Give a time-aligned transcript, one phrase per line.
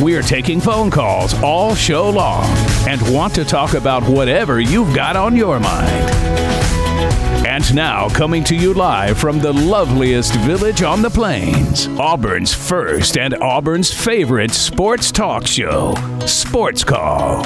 [0.00, 2.44] We're taking phone calls all show long
[2.88, 6.14] and want to talk about whatever you've got on your mind.
[7.44, 13.18] And now, coming to you live from the loveliest village on the plains, Auburn's first
[13.18, 17.42] and Auburn's favorite sports talk show, Sports Call.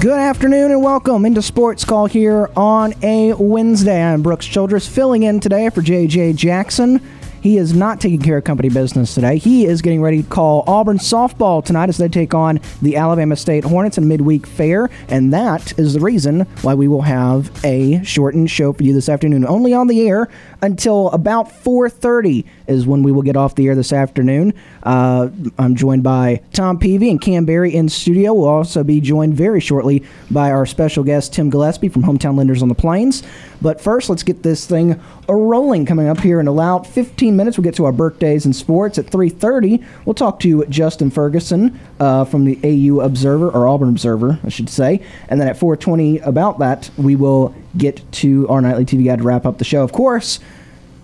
[0.00, 4.02] Good afternoon and welcome into Sports Call here on a Wednesday.
[4.02, 7.00] I'm Brooks Childress filling in today for JJ Jackson.
[7.44, 9.36] He is not taking care of company business today.
[9.36, 13.36] He is getting ready to call Auburn softball tonight as they take on the Alabama
[13.36, 18.02] State Hornets in midweek fair, and that is the reason why we will have a
[18.02, 19.46] shortened show for you this afternoon.
[19.46, 20.30] Only on the air
[20.62, 24.54] until about 4:30 is when we will get off the air this afternoon.
[24.82, 28.32] Uh, I'm joined by Tom Peavy and Cam Berry in studio.
[28.32, 32.62] We'll also be joined very shortly by our special guest Tim Gillespie from Hometown Lenders
[32.62, 33.22] on the Plains.
[33.60, 35.86] But first, let's get this thing a rolling.
[35.86, 38.98] Coming up here in about 15 minutes, we'll get to our birthdays and sports.
[38.98, 44.38] At 3:30, we'll talk to Justin Ferguson uh, from the AU Observer or Auburn Observer,
[44.44, 45.00] I should say.
[45.28, 49.24] And then at 4:20, about that, we will get to our nightly TV guide to
[49.24, 49.82] wrap up the show.
[49.82, 50.40] Of course.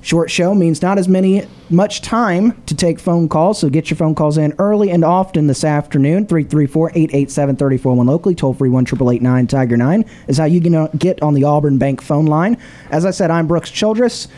[0.03, 3.99] Short show means not as many much time to take phone calls, so get your
[3.99, 6.27] phone calls in early and often this afternoon.
[6.27, 8.87] 334-887-3401 locally, toll free 1
[9.47, 12.57] Tiger 9 is how you can get on the Auburn Bank phone line.
[12.91, 14.29] As I said, I'm Brooks Childress.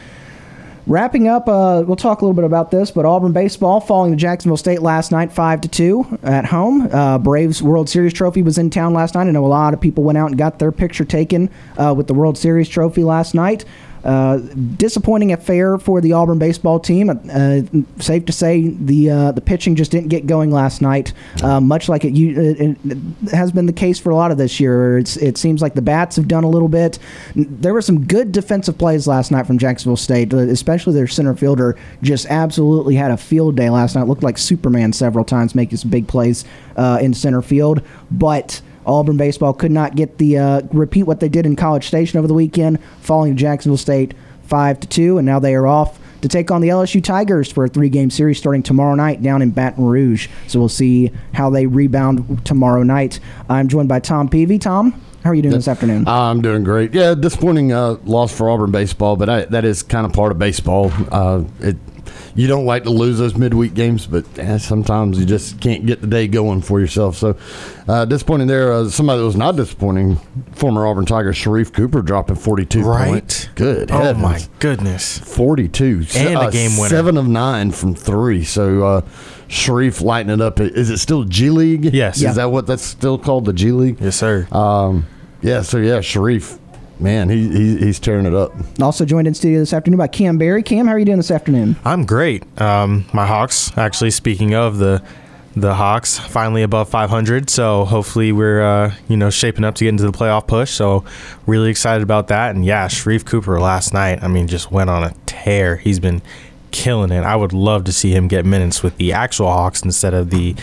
[0.89, 4.17] Wrapping up, uh, we'll talk a little bit about this, but Auburn baseball falling to
[4.17, 6.89] Jacksonville State last night, five to two at home.
[6.93, 9.29] Uh, Braves World Series trophy was in town last night.
[9.29, 12.09] I know a lot of people went out and got their picture taken uh, with
[12.09, 13.65] the World Series trophy last night.
[14.05, 14.39] Uh,
[14.77, 17.09] disappointing affair for the Auburn baseball team.
[17.11, 17.61] Uh,
[18.01, 21.89] safe to say the uh, the pitching just didn't get going last night, uh, much
[21.89, 22.99] like it, it, it,
[23.31, 24.99] has been the case for a lot of this year.
[24.99, 26.99] It's, it seems like the bats have done a little bit.
[27.37, 31.37] There were some good defensive plays last night from Jacksonville State, uh, especially their center
[31.37, 34.09] fielder just absolutely had a field day last night.
[34.09, 36.45] Looked like Superman several times, making some big plays
[36.77, 38.61] in center field, but.
[38.87, 42.29] Auburn baseball could not get the uh, repeat what they did in College Station over
[42.29, 46.29] the weekend, falling to Jacksonville State five to two, and now they are off to
[46.29, 49.85] take on the LSU Tigers for a three-game series starting tomorrow night down in Baton
[49.85, 50.29] Rouge.
[50.47, 53.19] So we'll see how they rebound tomorrow night.
[53.49, 54.59] I'm joined by Tom Peavy.
[54.59, 54.93] Tom,
[55.25, 56.07] how are you doing this afternoon?
[56.07, 56.95] I'm doing great.
[56.95, 60.39] Yeah, disappointing uh, loss for Auburn baseball, but I, that is kind of part of
[60.39, 60.93] baseball.
[61.11, 61.77] Uh, it
[62.35, 66.01] you don't like to lose those midweek games, but eh, sometimes you just can't get
[66.01, 67.17] the day going for yourself.
[67.17, 67.37] So
[67.89, 68.73] uh, disappointing there.
[68.73, 70.17] Uh, somebody that was not disappointing,
[70.53, 73.09] former Auburn Tiger Sharife Cooper dropping 42 right?
[73.09, 73.49] points.
[73.55, 73.91] Good.
[73.91, 74.23] Oh heavens.
[74.23, 75.19] my goodness.
[75.19, 76.89] 42 and uh, a game winner.
[76.89, 78.45] Seven of nine from three.
[78.45, 78.85] So.
[78.85, 79.01] Uh,
[79.49, 80.61] Sharife lighting it up.
[80.61, 81.85] Is it still G League?
[81.85, 82.17] Yes.
[82.17, 82.33] Is yeah.
[82.33, 84.01] that what that's still called, the G League?
[84.01, 84.49] Yes, sir.
[84.51, 85.07] Um,
[85.43, 85.61] yeah.
[85.61, 86.59] So yeah, Sharife
[87.03, 88.53] man, he, he, he's tearing it up.
[88.81, 90.63] Also joined in studio this afternoon by Cam Barry.
[90.63, 91.77] Cam, how are you doing this afternoon?
[91.85, 92.45] I'm great.
[92.61, 95.03] Um, my Hawks, actually, speaking of the
[95.55, 97.51] the Hawks, finally above 500.
[97.51, 100.71] So hopefully we're uh, you know shaping up to get into the playoff push.
[100.71, 101.05] So
[101.47, 102.55] really excited about that.
[102.55, 105.77] And yeah, Sharife Cooper last night, I mean, just went on a tear.
[105.77, 106.23] He's been
[106.71, 107.23] killing it.
[107.23, 110.55] I would love to see him get minutes with the actual Hawks instead of the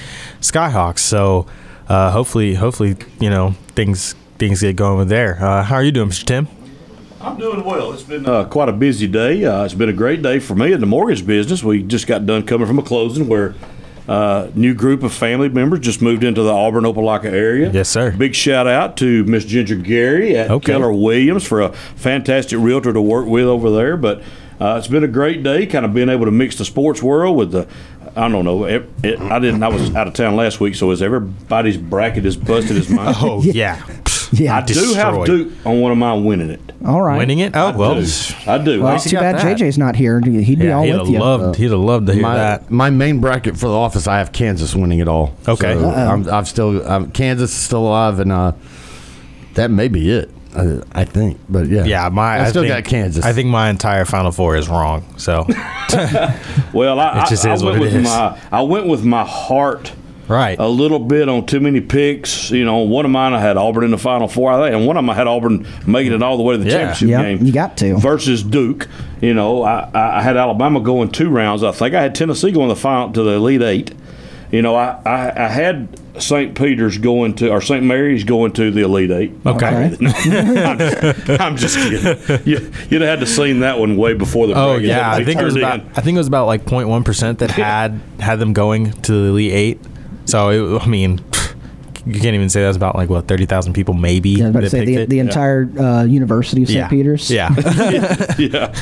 [0.42, 1.00] Skyhawks.
[1.00, 1.46] So
[1.88, 5.38] uh, hopefully, hopefully, you know things things get going with there.
[5.44, 6.24] Uh, how are you doing, Mr.
[6.26, 6.48] Tim?
[7.22, 7.92] I'm doing well.
[7.92, 9.44] It's been uh, quite a busy day.
[9.44, 11.62] Uh, it's been a great day for me in the mortgage business.
[11.64, 13.56] We just got done coming from a closing where
[14.08, 17.70] a uh, new group of family members just moved into the Auburn Opelika area.
[17.72, 18.12] Yes, sir.
[18.12, 20.72] Big shout out to Miss Ginger Gary at Okay.
[20.72, 23.98] Keller Williams for a fantastic realtor to work with over there.
[23.98, 24.22] But
[24.60, 27.38] uh, it's been a great day, kind of being able to mix the sports world
[27.38, 27.68] with the.
[28.16, 28.64] I don't know.
[28.66, 29.62] It, it, I didn't.
[29.62, 33.14] I was out of town last week, so is everybody's bracket as busted as mine?
[33.20, 33.86] Oh yeah,
[34.40, 34.58] Yeah.
[34.58, 35.26] I do have destroyed.
[35.26, 36.62] Duke on one of mine winning it.
[36.86, 37.18] All right.
[37.18, 37.56] winning it.
[37.56, 38.08] I Oh well, do.
[38.48, 38.82] I do.
[38.84, 39.58] Well, I- it's too bad that.
[39.58, 40.20] JJ's not here.
[40.22, 41.20] He'd be yeah, all he'd with have you.
[41.20, 41.56] loved.
[41.58, 42.70] He'd have loved to hear my, that.
[42.70, 45.34] my main bracket for the office, I have Kansas winning it all.
[45.48, 45.74] Okay.
[45.74, 48.52] So I'm, I'm still I'm, Kansas is still alive, and uh,
[49.56, 50.30] that may be it.
[50.92, 53.24] I think, but yeah, Yeah, my I still think, got Kansas.
[53.24, 55.06] I think my entire Final Four is wrong.
[55.18, 55.46] So
[56.74, 58.04] Well, I, It just I, is I what went it with is.
[58.04, 59.92] my I went with my heart
[60.30, 62.52] right, a little bit on too many picks.
[62.52, 64.88] You know, one of mine I had Auburn in the Final Four, I think, and
[64.88, 66.78] one of them I had Auburn making it all the way to the Yeah.
[66.94, 67.46] championship Yeah, game.
[67.46, 67.98] you got to.
[67.98, 68.88] versus Duke.
[69.22, 71.64] You know, I, I I had Alabama going two rounds.
[71.64, 73.94] I think I had Tennessee going to the final to the Elite Eight.
[74.52, 76.54] you know, I, I, I had St.
[76.56, 77.84] Peter's going to or St.
[77.84, 79.32] Mary's going to the Elite Eight.
[79.46, 79.96] Okay.
[80.02, 82.40] I'm, I'm just kidding.
[82.46, 84.54] You, you'd have had to seen that one way before the.
[84.56, 85.98] Oh yeah, I think it was turned about.
[85.98, 89.30] I think it was about like 0.1 percent that had had them going to the
[89.30, 89.80] Elite Eight.
[90.30, 91.20] So it, I mean,
[92.06, 94.32] you can't even say that's about like what 30,000 people maybe.
[94.32, 95.10] Yeah, I was about to that say picked the, it.
[95.10, 96.78] the entire uh, University of St.
[96.78, 96.88] yeah.
[96.88, 97.30] Peters.
[97.30, 97.50] Yeah.
[98.38, 98.74] yeah.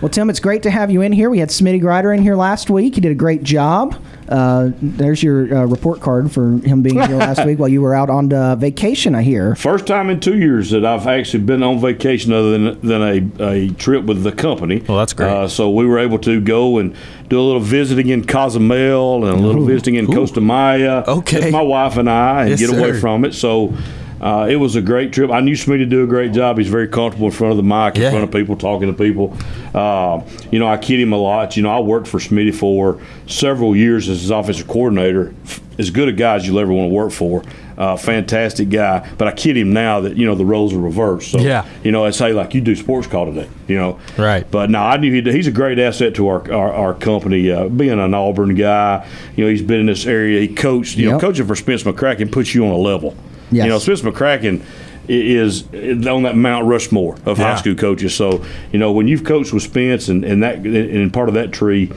[0.00, 1.30] Well, Tim, it's great to have you in here.
[1.30, 2.94] We had Smitty Grider in here last week.
[2.94, 4.00] He did a great job.
[4.28, 7.94] Uh, there's your uh, report card for him being here last week while you were
[7.94, 9.14] out on uh, vacation.
[9.14, 9.54] I hear.
[9.54, 13.42] First time in two years that I've actually been on vacation other than than a,
[13.44, 14.82] a trip with the company.
[14.86, 15.30] Well, that's great.
[15.30, 16.94] Uh, so we were able to go and
[17.28, 21.04] do a little visiting in Cozumel and a little visiting in Costa Maya.
[21.06, 21.40] Okay.
[21.40, 23.00] Just my wife and I, and Yes, get away sir.
[23.00, 23.34] from it.
[23.34, 23.74] So.
[24.20, 25.30] Uh, it was a great trip.
[25.30, 26.58] I knew Smitty to do a great job.
[26.58, 28.10] He's very comfortable in front of the mic, in Yeah.
[28.10, 29.36] front of people, talking to people.
[29.74, 30.20] Uh,
[30.50, 31.56] you know, I kid him a lot.
[31.56, 35.32] You know, I worked for Smitty for several years as his offensive coordinator.
[35.78, 37.44] As good a guy as you'll ever want to work for.
[37.76, 39.08] Uh, fantastic guy.
[39.16, 41.30] But I kid him now that, you know, the roles are reversed.
[41.30, 41.64] So, Yeah.
[41.84, 43.98] you know, I say, like, you do sports call today, you know.
[44.16, 44.44] Right.
[44.50, 47.52] But no, I knew he'd, he's a great asset to our our, our company.
[47.52, 49.06] Uh, being an Auburn guy,
[49.36, 50.40] you know, he's been in this area.
[50.40, 53.14] He coached, you know, coaching for Spence McCracken puts you on a level.
[53.50, 53.64] Yes.
[53.64, 54.62] You know, Spence McCracken
[55.08, 55.64] is
[56.06, 58.14] on that Mount Rushmore of high school coaches.
[58.14, 61.50] So, you know, when you've coached with Spence and, and that and part of that
[61.50, 61.90] tree,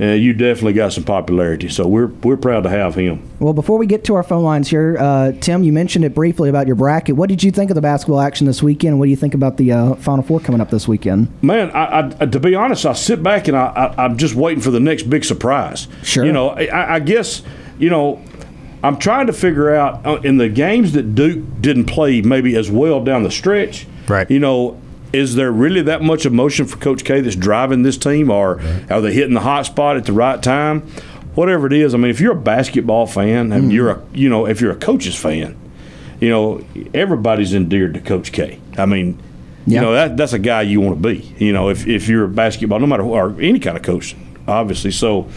[0.00, 1.68] uh, you definitely got some popularity.
[1.68, 3.28] So we're we're proud to have him.
[3.40, 6.48] Well, before we get to our phone lines here, uh, Tim, you mentioned it briefly
[6.48, 7.16] about your bracket.
[7.16, 8.98] What did you think of the basketball action this weekend?
[8.98, 11.28] What do you think about the uh, Final Four coming up this weekend?
[11.42, 14.70] Man, I, I, to be honest, I sit back and I, I'm just waiting for
[14.70, 15.88] the next big surprise.
[16.02, 16.24] Sure.
[16.24, 17.42] You know, I, I guess,
[17.78, 18.22] you know,
[18.82, 22.70] I'm trying to figure out uh, in the games that Duke didn't play maybe as
[22.70, 23.86] well down the stretch.
[24.08, 24.28] Right.
[24.30, 24.80] You know,
[25.12, 29.00] is there really that much emotion for Coach K that's driving this team, or are
[29.00, 30.80] they hitting the hot spot at the right time?
[31.34, 34.46] Whatever it is, I mean, if you're a basketball fan and you're a, you know,
[34.46, 35.56] if you're a coach's fan,
[36.20, 38.60] you know, everybody's endeared to Coach K.
[38.76, 39.18] I mean,
[39.66, 39.80] Yeah.
[39.80, 41.34] you know that that's a guy you want to be.
[41.38, 44.14] You know, if, if you're a basketball, no matter who, or any kind of coach,
[44.48, 44.90] obviously.
[44.90, 45.28] So,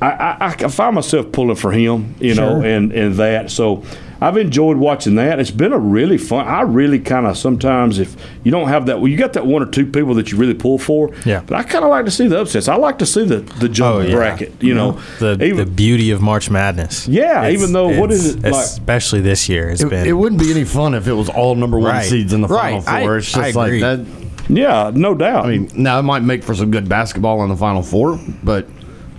[0.00, 2.14] I, I, I find myself pulling for him.
[2.20, 2.64] You know, Sure.
[2.64, 3.50] and and that.
[3.50, 3.82] So,
[4.20, 5.38] I've enjoyed watching that.
[5.38, 6.46] It's been a really fun.
[6.46, 9.62] I really kind of sometimes if you don't have that, well, you got that one
[9.62, 11.10] or two people that you really pull for.
[11.24, 11.42] Yeah.
[11.46, 12.66] But I kind of like to see the upsets.
[12.68, 14.14] I like to see the the jumbo Oh, yeah.
[14.14, 14.60] bracket.
[14.60, 17.06] You know, the, even- the beauty of March Madness.
[17.08, 19.90] Yeah, It's- even though- what is it's- is it like- Especially this year, it's It,
[19.90, 20.06] been.
[20.06, 22.04] it wouldn't be any fun if it was all number one Right.
[22.04, 22.92] seeds in the final four.
[22.92, 23.80] I- it's just I like agree.
[23.80, 24.00] that.
[24.48, 25.46] yeah, no doubt.
[25.46, 28.66] I mean, now it might make for some good basketball in the final four, but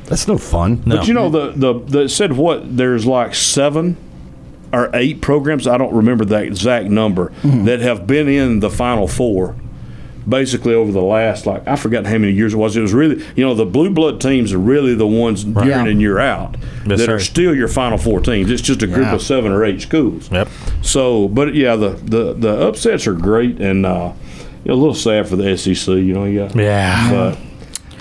[0.09, 0.83] that's no fun.
[0.85, 0.97] No.
[0.97, 3.95] But you know the the the said what there's like seven
[4.73, 9.07] or eight programs I don't remember that exact number that have been in the final
[9.07, 9.55] four.
[10.27, 12.75] Basically, over the last like I forgot how many years it was.
[12.77, 15.87] It was really you know the blue blood teams are really the ones year in
[15.87, 16.55] and year out
[16.85, 17.15] Yes, that sir.
[17.15, 18.51] are still your final four teams.
[18.51, 19.15] It's just a group Yeah.
[19.15, 20.29] of seven or eight schools.
[20.31, 20.47] Yep.
[20.83, 24.11] So, but yeah, the the the upsets are great and uh,
[24.67, 25.87] a little sad for the SEC.
[25.95, 27.09] You know, you got Yeah.
[27.09, 27.37] but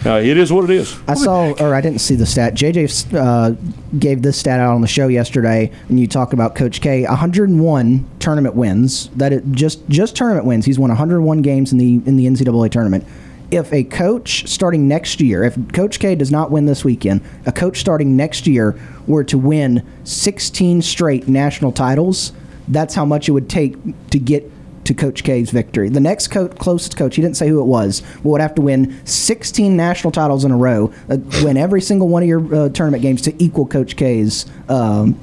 [0.07, 0.97] uh, it is what it is.
[1.09, 2.55] I saw, or I didn't see the stat.
[2.55, 3.57] JJ uh,
[3.99, 7.05] gave this stat out on the show yesterday, and you talk about Coach K.
[7.05, 9.09] 101 tournament wins.
[9.17, 10.65] That it just just tournament wins.
[10.65, 13.05] He's won 101 games in the in the NCAA tournament.
[13.51, 17.53] If a coach starting next year, if Coach K does not win this weekend, a
[17.53, 22.33] coach starting next year were to win 16 straight national titles,
[22.69, 23.77] that's how much it would take
[24.11, 24.51] to get
[24.89, 25.91] to Coach K's victory.
[25.91, 28.63] The next co- closest coach, he didn't say who it was, but would have to
[28.63, 32.69] win 16 national titles in a row, uh, win every single one of your uh,
[32.71, 35.19] tournament games to equal Coach K's um,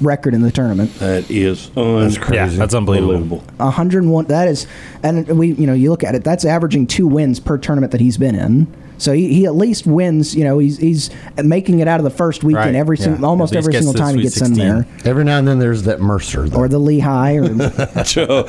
[0.00, 0.92] record in the tournament.
[1.00, 3.38] That is un- Yeah, that's unbelievable.
[3.58, 4.24] 101.
[4.26, 4.66] That is,
[5.02, 6.24] and we, you know, you look at it.
[6.24, 8.66] That's averaging two wins per tournament that he's been in.
[9.02, 10.34] So he, he at least wins.
[10.34, 11.10] You know, he's he's
[11.42, 13.04] making it out of the first weekend Right, every yeah.
[13.04, 15.82] single, almost every single time he Sweet gets in there, Every now and then there's
[15.84, 16.48] that Mercer.
[16.48, 16.58] though.
[16.58, 17.48] or the Lehigh, or
[18.04, 18.44] Joe,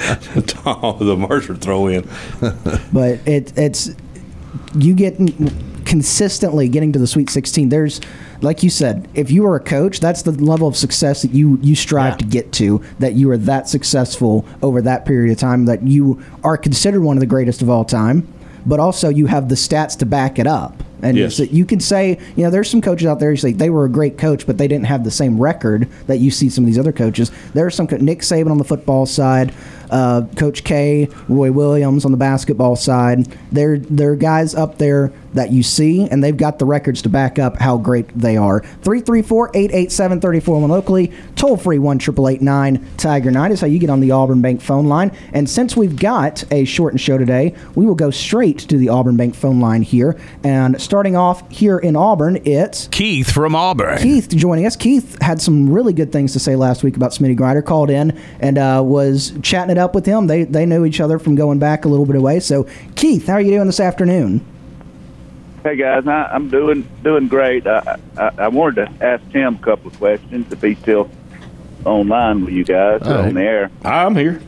[0.46, 2.08] Tom, the Mercer throw in.
[2.94, 3.92] but it, it's
[4.76, 5.18] you get
[5.86, 7.70] consistently getting to the Sweet 16.
[7.70, 8.00] There's,
[8.42, 11.60] like you said, if you are a coach, that's the level of success that you
[11.62, 12.18] you strive Yeah.
[12.18, 12.82] to get to.
[13.00, 15.66] That you are that successful over that period of time.
[15.66, 18.28] That you are considered one of the greatest of all time,
[18.66, 20.82] but also you have the stats to back it up.
[21.02, 21.36] And Yes.
[21.36, 23.84] so you can say, you know, there's some coaches out there who say they were
[23.84, 26.66] a great coach, but they didn't have the same record that you see some of
[26.68, 27.30] these other coaches.
[27.54, 29.52] There are some co- Nick Saban on the football side,
[29.92, 33.28] uh, Coach K, Roy Williams on the basketball side.
[33.52, 37.40] They're they're guys up there that you see, and they've got the records to back
[37.40, 38.62] up how great they are.
[38.62, 44.00] 334 887 34 locally, toll free 1 888 Tiger 9 is how you get on
[44.00, 45.12] the Auburn Bank phone line.
[45.34, 49.18] And since we've got a shortened show today, we will go straight to the Auburn
[49.18, 50.20] Bank phone line here.
[50.44, 54.00] And starting off here in Auburn, it's Keith from Auburn.
[54.00, 54.76] Keith joining us.
[54.76, 57.62] Keith had some really good things to say last week about Smitty Grider.
[57.62, 60.28] Called in and uh, was chatting it up with him.
[60.28, 62.40] They they knew each other from going back a little bit away.
[62.40, 64.46] So, Keith, how are you doing this afternoon?
[65.64, 67.66] Hey guys, I, I'm doing doing great.
[67.66, 71.10] I, I, I wanted to ask Tim a couple of questions if he's still
[71.86, 73.28] online with you guys right.
[73.28, 73.72] on the air.
[73.86, 74.42] I'm here.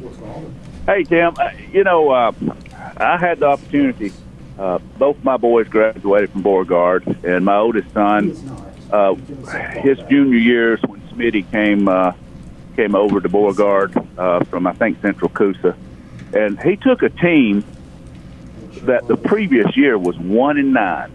[0.85, 2.33] Hey Tim, uh, you know uh,
[2.97, 4.11] I had the opportunity.
[4.59, 8.35] Uh, both my boys graduated from Beauregard, and my oldest son,
[8.91, 9.15] uh,
[9.79, 12.11] his junior years when Smitty came uh,
[12.75, 15.77] came over to Beauregard uh, from I think Central Coosa,
[16.33, 17.63] and he took a team
[18.83, 21.11] that the previous year was one and nine,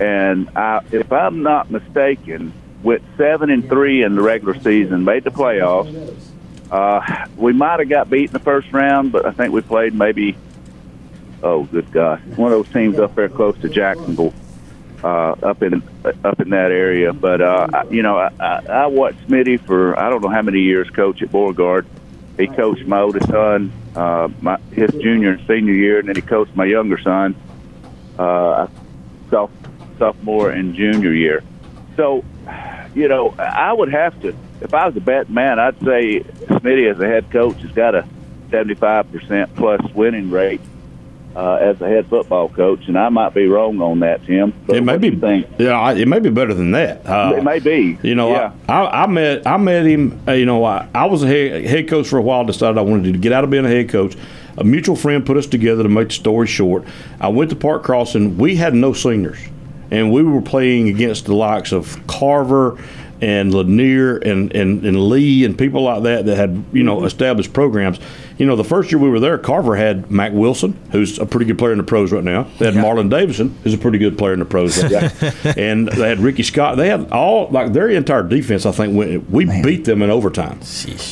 [0.00, 2.52] and I, if I'm not mistaken,
[2.82, 6.14] went seven and three in the regular season, made the playoffs.
[6.70, 9.94] Uh, we might have got beat in the first round, but I think we played
[9.94, 10.36] maybe.
[11.42, 12.20] Oh, good gosh!
[12.36, 14.34] One of those teams up there close to Jacksonville,
[15.02, 15.82] uh, up in
[16.24, 17.12] up in that area.
[17.12, 20.42] But uh, I, you know, I, I, I watched Smitty for I don't know how
[20.42, 21.86] many years coach at Beauregard.
[22.38, 26.22] He coached my oldest son uh, my his junior and senior year, and then he
[26.22, 27.34] coached my younger son,
[28.16, 28.68] uh,
[29.28, 29.50] soph-
[29.98, 31.42] sophomore and junior year.
[31.96, 32.24] So,
[32.94, 34.28] you know, I would have to,
[34.60, 37.96] if I was a bet man, I'd say Smitty as a head coach has got
[37.96, 38.06] a
[38.50, 40.60] 75% plus winning rate
[41.36, 44.52] uh, as a head football coach, and I might be wrong on that, Tim.
[44.66, 45.10] But It may be.
[45.14, 45.46] think?
[45.58, 47.06] Yeah, I- it may be better than that.
[47.06, 47.98] Uh, it may be.
[48.02, 48.52] You know, yeah.
[48.68, 50.20] I, I, met I met him.
[50.26, 52.44] Uh, you know, I, I was a head, head coach for a while.
[52.44, 54.16] Decided I wanted to get out of being a head coach.
[54.56, 55.84] A mutual friend put us together.
[55.84, 56.84] To make the story short,
[57.20, 58.36] I went to Park Crossing.
[58.38, 59.38] We had no seniors,
[59.92, 62.76] and we were playing against the likes of Carver
[63.20, 67.52] and Lanier and, and, and Lee and people like that that had you know established
[67.52, 67.98] programs.
[68.38, 71.46] You know, the first year we were there, Carver had Mack Wilson, who's a pretty
[71.46, 72.44] good player in the pros right now.
[72.58, 75.30] They had Marlon Davidson, who's a pretty good player in the pros right now.
[75.56, 76.76] and they had Ricky Scott.
[76.76, 78.64] They had all like their entire defense.
[78.64, 80.60] I think went, we beat them in overtime.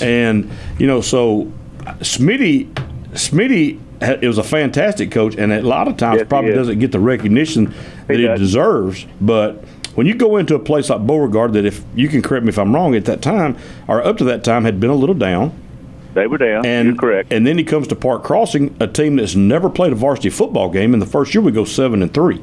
[0.01, 1.53] And you know, so
[2.01, 2.73] Smitty,
[3.13, 6.93] Smitty, it was a fantastic coach, and a lot of times Yes, probably doesn't get
[6.93, 7.75] the recognition
[8.07, 8.39] that he does.
[8.39, 9.07] deserves.
[9.21, 9.65] But
[9.97, 12.59] when you go into a place like Beauregard, that if you can correct me if
[12.59, 13.57] I'm wrong, at that time
[13.89, 15.53] or up to that time had been a little down,
[16.15, 16.65] They were down.
[16.65, 17.33] and You're correct.
[17.33, 20.71] And then he comes to Park Crossing, a team that's never played a varsity football
[20.71, 20.95] game.
[20.95, 22.41] In the first year, we go seven and three.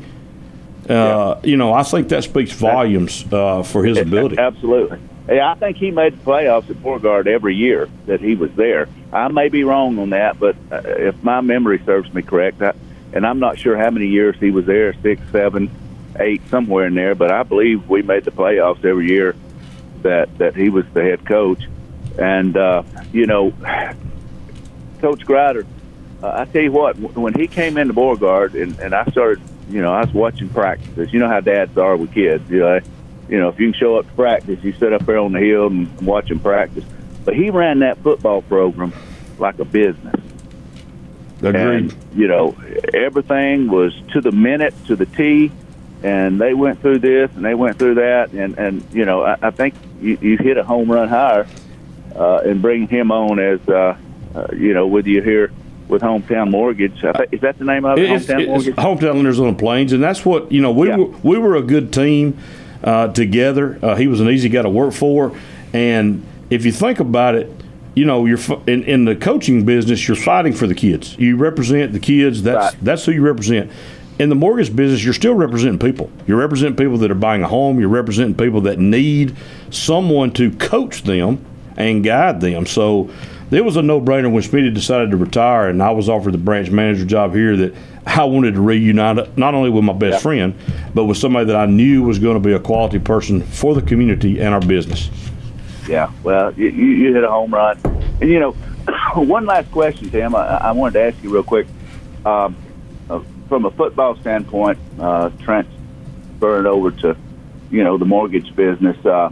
[0.89, 4.37] Uh, You know, I think that speaks volumes uh, for his ability.
[4.37, 4.99] Absolutely.
[5.29, 8.89] Yeah, I think he made the playoffs at Beauregard every year that he was there.
[9.13, 12.73] I may be wrong on that, but uh, if my memory serves me correct, I,
[13.13, 15.69] and I'm not sure how many years he was there six, seven,
[16.19, 19.35] eight, somewhere in there, but I believe we made the playoffs every year
[20.01, 21.63] that, that he was the head coach.
[22.19, 23.53] And, uh, you know,
[25.01, 25.65] Coach Grider,
[26.21, 29.81] uh, I tell you what, when he came into Beauregard and, and I started, you
[29.81, 31.11] know, I was watching practices.
[31.11, 32.49] You know how dads are with kids.
[32.49, 32.79] You know,
[33.29, 35.39] you know, if you can show up to practice, you sit up there on the
[35.39, 36.85] hill and watch him practice.
[37.25, 38.93] But he ran that football program
[39.39, 40.15] like a business.
[41.39, 41.55] Agreed.
[41.55, 42.55] And, you know,
[42.93, 45.51] everything was to the minute, to the T,
[46.03, 48.31] and they went through this and they went through that.
[48.33, 51.47] And, and you know, I, I think you, you hit a home run higher
[52.15, 53.97] uh, in bringing him on as, uh,
[54.35, 55.51] uh, you know, with you here
[55.87, 57.03] with Hometown Mortgage.
[57.31, 58.09] Is that the name of it?
[58.09, 58.75] It's, Hometown it's Mortgage?
[58.75, 60.71] hometown lenders on the plains, and that's what you know.
[60.71, 60.97] We Yeah.
[60.97, 62.37] were we were a good team
[62.83, 63.79] uh, together.
[63.81, 65.37] Uh, he was an easy guy to work for,
[65.73, 67.49] and if you think about it,
[67.95, 70.07] you know, you're in, in the coaching business.
[70.07, 71.15] You're fighting for the kids.
[71.19, 72.43] You represent the kids.
[72.43, 72.83] That's Right.
[72.83, 73.69] that's who you represent.
[74.19, 76.11] In the mortgage business, you're still representing people.
[76.27, 77.79] You're representing people that are buying a home.
[77.79, 79.35] You're representing people that need
[79.71, 81.43] someone to coach them
[81.77, 82.67] and guide them.
[82.67, 83.09] So
[83.49, 86.69] it was a no-brainer when Smitty decided to retire, and I was offered the branch
[86.69, 87.57] manager job here.
[87.57, 90.53] That I wanted to reunite not only with my best friend,
[90.93, 93.81] but with somebody that I knew was going to be a quality person for the
[93.81, 95.09] community and our business.
[95.87, 97.79] Yeah, well, you, you hit a home run.
[98.21, 98.51] And, you know,
[99.15, 100.35] one last question, Tim.
[100.35, 101.67] I, I wanted to ask you real quick.
[102.25, 102.55] Um,
[103.47, 107.15] from a football standpoint, uh, transferring over to,
[107.71, 109.31] you know, the mortgage business, uh,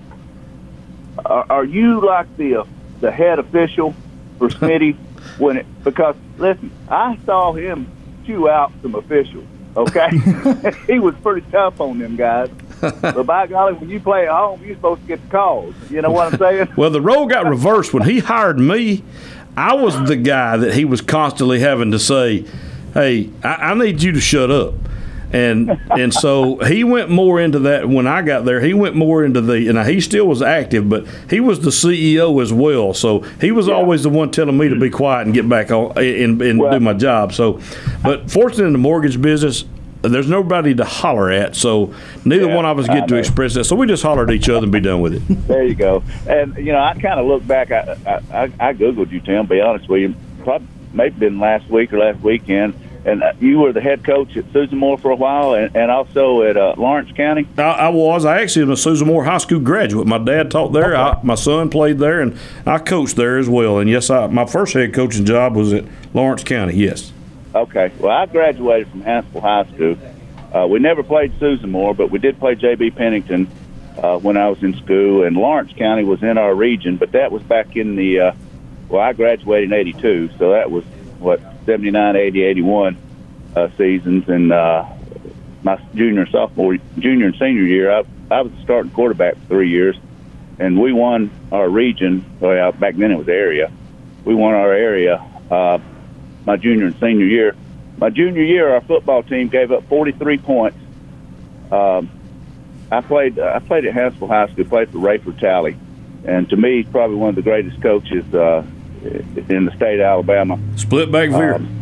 [1.26, 2.66] are, are you like the uh,
[3.00, 3.96] the head official
[4.38, 4.96] for Smitty
[5.38, 7.90] when it, because listen, I saw him
[8.26, 9.46] chew out some officials.
[9.76, 10.10] Okay,
[10.88, 12.50] he was pretty tough on them guys.
[12.82, 15.76] But by golly, when you play at home, you're supposed to get the calls.
[15.90, 16.68] You know what I'm saying?
[16.76, 19.04] Well, the role got reversed when he hired me.
[19.56, 22.46] I was the guy that he was constantly having to say,
[22.94, 24.74] "Hey, I, I need you to shut up."
[25.34, 28.60] and and so he went more into that when I got there.
[28.60, 32.42] He went more into the and he still was active, but he was the CEO
[32.42, 32.94] as well.
[32.94, 33.76] So he was Yeah.
[33.76, 36.72] always the one telling me to be quiet and get back on and, and Well-
[36.74, 37.32] do my job.
[37.32, 37.62] So,
[38.04, 39.64] but fortunately in the mortgage business.
[40.04, 41.94] There's nobody to holler at, so
[42.26, 43.66] neither Yeah, one of us get to express that.
[43.66, 45.22] So we just holler at each other and be done with it.
[45.48, 46.02] There you go.
[46.28, 47.70] And you know, I kind of look back.
[47.72, 49.46] I, I I I googled you, Tim.
[49.46, 52.74] Be honest with you, probably maybe been last week or last weekend.
[53.04, 55.90] And uh, you were the head coach at Susan Moore for a while, and, and
[55.90, 57.48] also at uh, Lawrence County.
[57.58, 58.26] I, I was.
[58.26, 60.06] I actually am a Susan Moore High School graduate.
[60.06, 60.96] My dad taught there.
[60.96, 63.80] I, my son played there, and I coached there as well.
[63.80, 66.76] And yes, I, my first head coaching job was at Lawrence County.
[66.76, 67.12] Yes.
[67.56, 67.92] Okay.
[67.98, 69.98] Well, I graduated from Hanceville High School.
[70.54, 72.92] Uh, we never played Susan Moore, but we did play J.B.
[72.92, 73.50] Pennington
[73.98, 77.32] uh, when I was in school, and Lawrence County was in our region, but that
[77.32, 78.20] was back in the.
[78.20, 78.32] Uh,
[78.92, 80.84] well, I graduated in '82, so that was
[81.20, 82.98] what '79, '80, '81
[83.56, 84.86] uh, seasons, and uh,
[85.64, 89.98] my junior, sophomore, junior and senior year, I, I was starting quarterback for three years,
[90.60, 92.26] and we won our region.
[92.40, 93.72] Well, back then it was area.
[94.24, 95.80] We won our area uh,
[96.46, 97.56] my junior and senior year.
[97.98, 100.78] My junior year, our football team gave up 43 points.
[101.72, 102.10] Um,
[102.92, 103.38] I played.
[103.38, 104.66] I played at Hanceville High School.
[104.66, 105.78] Played for Rayford Talley,
[106.26, 108.66] and to me, he's probably one of the greatest coaches uh,
[109.04, 110.60] in the state of Alabama.
[110.76, 111.56] Split back veer.
[111.56, 111.78] Um,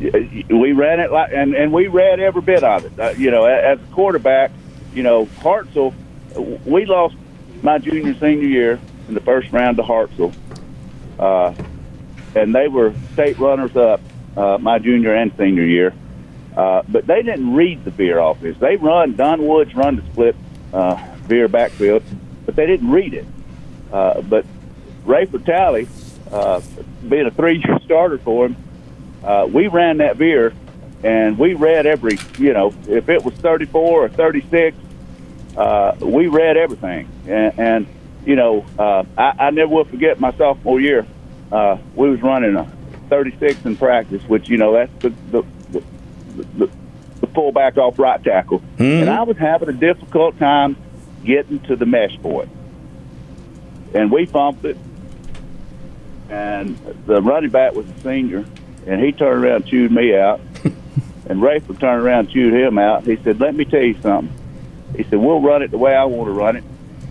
[0.00, 2.98] we ran it like, and and we read every bit of it.
[2.98, 4.52] Uh, you know, as a quarterback,
[4.94, 5.92] you know, Hartselle,
[6.64, 7.16] we lost
[7.62, 10.34] my junior senior year in the first round to Hartselle,
[11.18, 11.52] uh,
[12.34, 14.00] and they were state runners up
[14.36, 15.92] uh, my junior and senior year.
[16.56, 18.58] Uh, but they didn't read the veer offense.
[18.58, 20.36] They run Don Woods run the split
[20.72, 22.02] uh, veer backfield,
[22.46, 23.26] but they didn't read it.
[23.92, 24.44] Uh, but
[25.04, 25.88] Rayford Talley,
[26.32, 26.60] uh,
[27.08, 28.56] being a three-year starter for him,
[29.24, 30.52] uh, we ran that veer,
[31.02, 34.76] and we read every, you know, if it was 34 or 36,
[35.56, 37.08] uh, we read everything.
[37.26, 37.86] And, and
[38.24, 41.06] you know, uh, I, I never will forget my sophomore year.
[41.50, 42.70] Uh, we was running a
[43.08, 45.82] 36 in practice, which you know that's the the, the,
[46.58, 46.70] the,
[47.20, 50.76] the fullback off right tackle, and I was having a difficult time
[51.24, 52.50] getting to the mesh point.
[52.50, 52.50] point,
[53.94, 54.76] and we bumped it.
[56.28, 58.44] And the running back was a senior,
[58.86, 60.40] and he turned around and chewed me out.
[61.26, 63.04] and Rayford turned around and chewed him out.
[63.04, 64.34] He said, "Let me tell you something."
[64.96, 66.64] He said, "We'll run it the way I want to run it."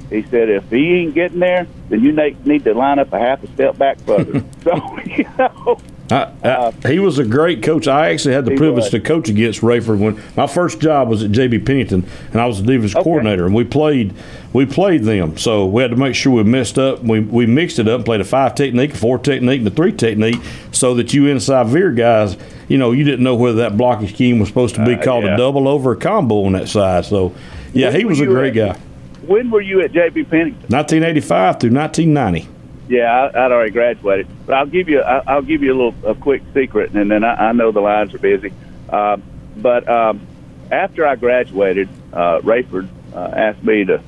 [0.10, 3.44] He said, "If he ain't getting there, then you need to line up a half
[3.44, 7.86] a step back further." so you know, I, I, he was a great coach.
[7.88, 8.90] I actually had the privilege was.
[8.92, 12.62] to coach against Rayford when my first job was at JB Pennington, and I was
[12.64, 13.04] the defense Okay.
[13.04, 14.14] coordinator, and we played
[14.54, 15.38] we played them.
[15.38, 17.04] So we had to make sure we messed up.
[17.04, 19.72] We we mixed it up and played a five technique, a four technique, and a
[19.72, 20.40] three technique,
[20.72, 22.38] so that you inside veer guys,
[22.70, 25.26] you know, you didn't know whether that blocking scheme was supposed to be Uh, called
[25.26, 25.34] yeah.
[25.34, 27.04] a double over or combo on that side.
[27.04, 27.34] So
[27.74, 28.80] yeah, When he was a great at- guy.
[29.26, 30.62] when were you at JB Pennington?
[30.70, 32.48] 1985 through 1990.
[32.88, 35.96] Yeah, I, I'd already graduated, but I'll give you I, I'll give you a little
[36.08, 38.54] a quick secret, and then I, I know the lines are busy.
[38.90, 39.24] Um,
[39.56, 40.28] but um,
[40.72, 44.04] after I graduated, uh, Rayford uh, asked me to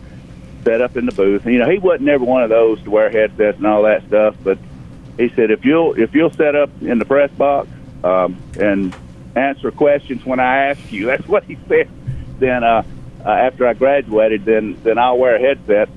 [0.68, 1.44] set up in the booth.
[1.46, 4.04] And, you know, he wasn't never one of those to wear headsets and all that
[4.08, 4.60] stuff, but
[5.18, 7.70] he said if you'll if you'll set up in the press box
[8.04, 8.94] um, and
[9.36, 11.90] answer questions when I ask you, that's what he said.
[12.40, 12.84] Then uh,
[13.26, 15.90] uh, after I graduated, then then I'll wear a headset.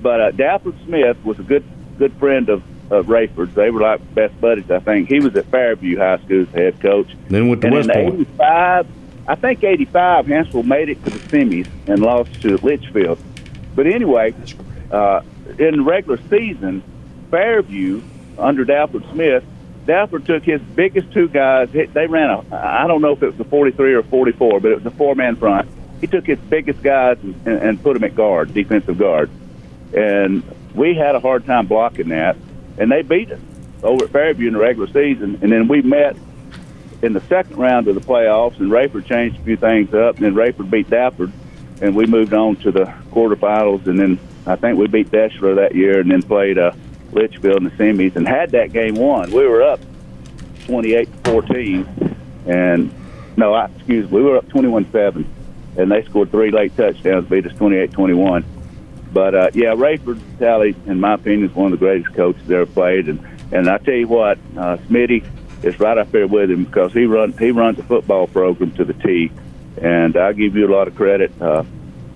[0.00, 1.64] But uh, Dalford Smith was a good
[1.98, 3.54] good friend of, of Rayford's.
[3.54, 5.08] They were like best buddies, I think.
[5.08, 7.14] He was at Fairview High School as head coach.
[7.28, 8.20] Then went to and West in Point.
[8.20, 8.86] '85,
[9.28, 13.18] I think '85, Hanceville made it to the semis and lost to Litchfield.
[13.74, 14.34] But anyway,
[14.90, 15.22] uh,
[15.58, 16.82] in the regular season,
[17.30, 18.02] Fairview
[18.38, 19.44] under Dalford Smith,
[19.86, 21.70] Dalford took his biggest two guys.
[21.70, 24.74] They ran a, I don't know if it was a 43 or 44, but it
[24.76, 25.68] was a four-man front.
[26.00, 29.30] He took his biggest guys and, and, and put them at guard, defensive guard,
[29.96, 30.42] and
[30.78, 32.36] we had a hard time blocking that,
[32.78, 33.40] and they beat us
[33.82, 35.38] over at Fairview in the regular season.
[35.42, 36.16] And then we met
[37.02, 40.24] in the second round of the playoffs, and Rayford changed a few things up, and
[40.24, 41.32] then Rayford beat Dafford,
[41.80, 45.74] and we moved on to the quarterfinals, and then I think we beat Deshler that
[45.74, 46.72] year, and then played uh,
[47.12, 49.30] Litchfield in the semis, and had that game won.
[49.30, 49.80] We were up
[50.66, 52.92] 28 to 14, and
[53.36, 55.24] no, I, excuse me, we were up 21-7,
[55.76, 58.44] and they scored three late touchdowns, beat us 28-21.
[59.18, 62.66] But uh, yeah, Rayford Talley, in my opinion, is one of the greatest coaches ever
[62.66, 63.18] played, and
[63.50, 65.28] and I tell you what, uh, Smitty
[65.64, 68.84] is right up there with him because he run he runs a football program to
[68.84, 69.32] the T,
[69.82, 71.32] and I give you a lot of credit.
[71.42, 71.64] Uh,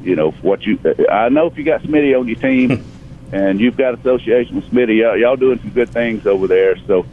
[0.01, 0.79] you know what you.
[1.11, 2.85] I know if you got Smitty on your team,
[3.33, 6.77] and you've got association with Smitty, y'all, y'all doing some good things over there.
[6.87, 7.05] So,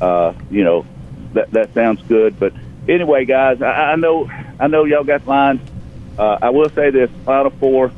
[0.00, 0.86] uh, you know,
[1.32, 2.38] that that sounds good.
[2.38, 2.52] But
[2.88, 5.60] anyway, guys, I, I know I know y'all got lines.
[6.16, 7.90] Uh, I will say this: Final Four,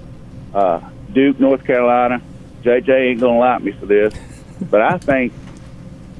[0.54, 0.80] uh,
[1.16, 2.20] Duke, North Carolina.
[2.62, 4.12] JJ ain't gonna like me for this,
[4.70, 5.32] but I think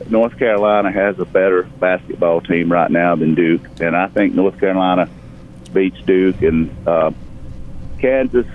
[0.08, 4.58] North Carolina has a better basketball team right now than Duke, and I think North
[4.58, 5.06] Carolina
[5.74, 7.10] beats Duke, and uh,
[7.98, 8.46] Kansas,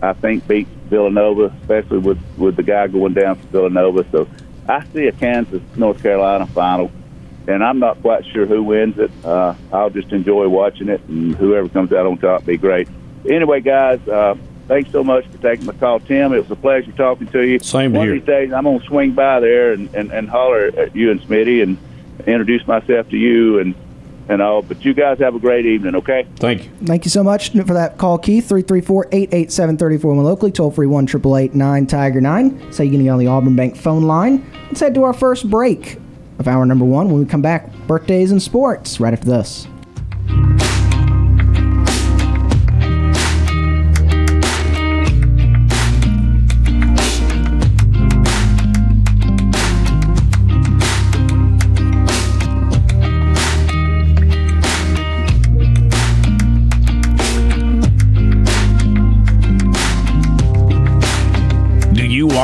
[0.00, 4.06] I think beats Villanova, especially with with the guy going down for Villanova.
[4.12, 4.28] So
[4.68, 6.92] I see a Kansas North Carolina final,
[7.48, 9.10] and I'm not quite sure who wins it.
[9.24, 12.86] Uh, I'll just enjoy watching it, and whoever comes out on top be great.
[13.28, 14.06] Anyway, guys.
[14.06, 14.36] Uh,
[14.68, 16.34] Thanks so much for taking my call, Tim.
[16.34, 17.58] It was a pleasure talking to you.
[17.58, 18.14] Same One here.
[18.16, 21.10] of these days, I'm going to swing by there and, and, and holler at you
[21.10, 21.78] and Smitty and
[22.26, 23.74] introduce myself to you and,
[24.28, 24.60] and all.
[24.60, 26.26] But you guys have a great evening, okay?
[26.36, 26.70] Thank you.
[26.84, 28.46] Thank you so much for that call, Keith.
[28.46, 31.08] 334 887 34 locally, toll free 1
[31.54, 32.70] 9 Tiger 9.
[32.70, 34.44] So you can get on the Auburn Bank phone line.
[34.66, 35.98] Let's head to our first break
[36.38, 37.08] of hour number one.
[37.10, 39.66] When we come back, birthdays and sports right after this.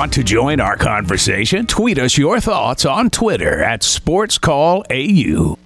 [0.04, 1.66] Want to join our conversation?
[1.66, 5.56] Tweet us your thoughts on Twitter at SportsCallAU.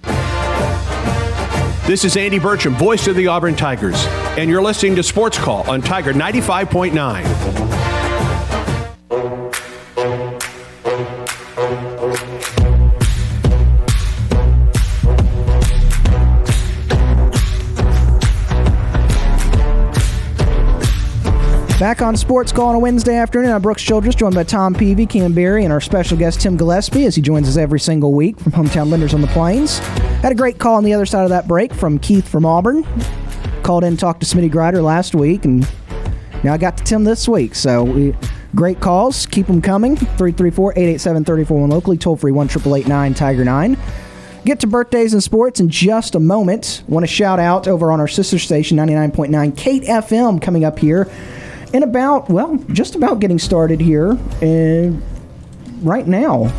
[1.85, 4.01] This is Andy Burcham, voice of the Auburn Tigers,
[4.37, 7.58] and you're listening to Sports Call on Tiger 95.9.
[21.89, 25.07] Back on Sports Call on a Wednesday afternoon, I'm Brooks Childress, joined by Tom Peavy,
[25.07, 28.39] Cam Berry, and our special guest Tim Gillespie as he joins us every single week
[28.39, 29.79] from Hometown Lenders on the Plains.
[30.19, 32.85] Had a great call on the other side of that break from Keith from Auburn.
[33.63, 35.67] Called in, talked to Smitty Grider last week, and
[36.43, 37.55] now I got to Tim this week.
[37.55, 38.15] So we,
[38.53, 39.25] great calls.
[39.25, 39.95] Keep them coming.
[39.95, 42.49] 334 887 341 locally, toll free 1
[43.15, 43.77] Tiger 9.
[44.45, 46.83] Get to birthdays and sports in just a moment.
[46.87, 51.09] Want to shout out over on our sister station, 99.9 Kate FM, coming up here
[51.73, 54.91] in about, well, just about getting started here uh,
[55.81, 56.51] right now.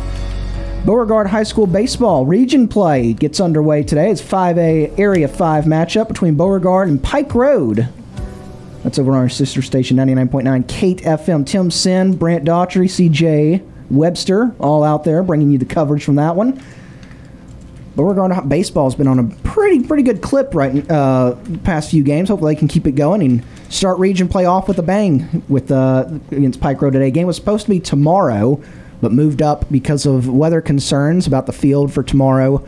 [0.85, 4.09] Beauregard High School baseball region play gets underway today.
[4.09, 7.87] It's 5A Area 5 matchup between Beauregard and Pike Road.
[8.83, 11.45] That's over on our sister station, 99.9 Kate FM.
[11.45, 16.35] Tim Sin, Brant Daughtry, CJ Webster, all out there bringing you the coverage from that
[16.35, 16.63] one.
[17.95, 22.29] Beauregard baseball's been on a pretty pretty good clip right uh, past few games.
[22.29, 25.71] Hopefully they can keep it going and start region play off with a bang with
[25.71, 27.11] uh, against Pike Road today.
[27.11, 28.61] Game was supposed to be tomorrow,
[29.01, 32.65] but moved up because of weather concerns about the field for tomorrow.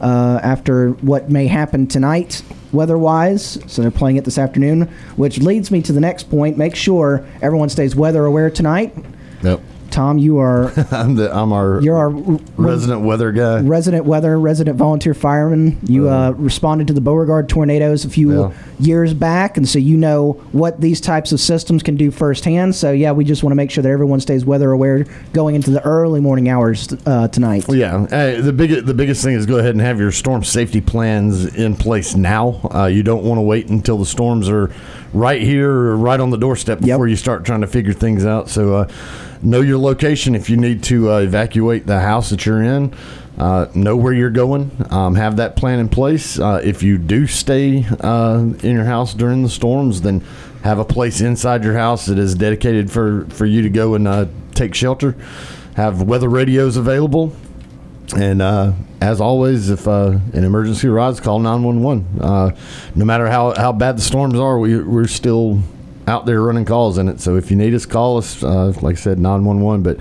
[0.00, 4.82] Uh, after what may happen tonight, weather-wise, so they're playing it this afternoon.
[5.14, 8.96] Which leads me to the next point: make sure everyone stays weather aware tonight.
[9.42, 9.60] Yep.
[9.92, 12.10] Tom, you are I'm the I'm our you're our
[12.56, 13.60] resident weather guy.
[13.60, 15.78] resident weather, resident volunteer fireman.
[15.86, 18.52] You uh, responded to the Beauregard tornadoes a few Yeah.
[18.80, 22.74] years back, and so you know what these types of systems can do firsthand.
[22.74, 25.70] So yeah, we just want to make sure that everyone stays weather aware going into
[25.70, 27.68] the early morning hours uh, tonight.
[27.68, 30.42] Well, yeah, uh, the big the biggest thing is go ahead and have your storm
[30.42, 32.60] safety plans in place now.
[32.74, 34.70] Uh, you don't want to wait until the storms are
[35.12, 36.86] right here, or right on the doorstep Yep.
[36.86, 38.48] before you start trying to figure things out.
[38.48, 38.88] So, uh,
[39.42, 42.94] know your location if you need to uh, evacuate the house that you're in.
[43.38, 44.70] Uh, know where you're going.
[44.90, 46.38] Um, have that plan in place.
[46.38, 50.20] Uh, if you do stay uh, in your house during the storms, then
[50.62, 54.06] have a place inside your house that is dedicated for for you to go and
[54.06, 55.16] uh, take shelter.
[55.76, 57.34] Have weather radios available.
[58.14, 62.20] And uh, as always, if uh, an emergency arises, call 911.
[62.20, 62.56] Uh,
[62.94, 65.62] no matter how, how bad the storms are, we, we're still
[66.06, 67.20] out there running calls in it.
[67.20, 68.42] So if you need us, call us.
[68.42, 69.82] Uh, like I said, 911.
[69.82, 69.98] But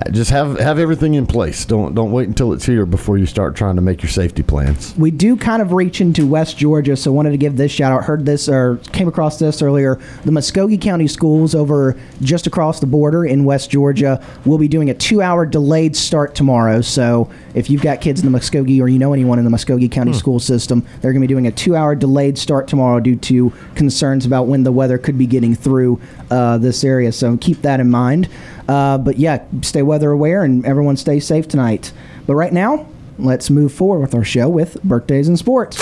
[0.00, 1.64] uh, just have have everything in place.
[1.64, 4.94] Don't don't wait until it's here before you start trying to make your safety plans.
[4.96, 8.04] we do kind of reach into West Georgia, so wanted to give this shout out.
[8.04, 9.98] Heard this or came across this earlier.
[10.24, 14.90] The Muscogee County schools over just across the border in West Georgia will be doing
[14.90, 16.80] a two-hour delayed start tomorrow.
[16.80, 19.88] So if you've got kids in the Muscogee or you know anyone in the Muscogee
[19.88, 23.52] County school system, they're going to be doing a two-hour delayed start tomorrow due to
[23.74, 27.12] concerns about when the weather could be getting through uh, this area.
[27.12, 28.28] So keep that in mind.
[28.68, 31.92] Uh, but yeah, stay weather aware and everyone stay safe tonight.
[32.26, 32.86] But right now,
[33.18, 35.80] let's move forward with our show with birthdays and sports.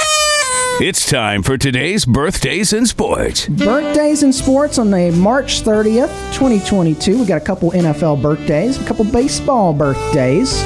[0.79, 3.49] It's time for today's birthdays and sports.
[3.49, 7.21] Birthdays and sports on the March 30th, 2022.
[7.21, 10.62] We got a couple NFL birthdays, a couple baseball birthdays.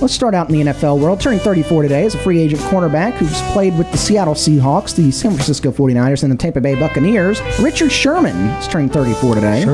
[0.00, 1.20] Let's start out in the NFL world.
[1.20, 5.10] Turning 34 today is a free agent cornerback who's played with the Seattle Seahawks, the
[5.10, 7.40] San Francisco 49ers, and the Tampa Bay Buccaneers.
[7.60, 9.64] Richard Sherman is turning 34 today.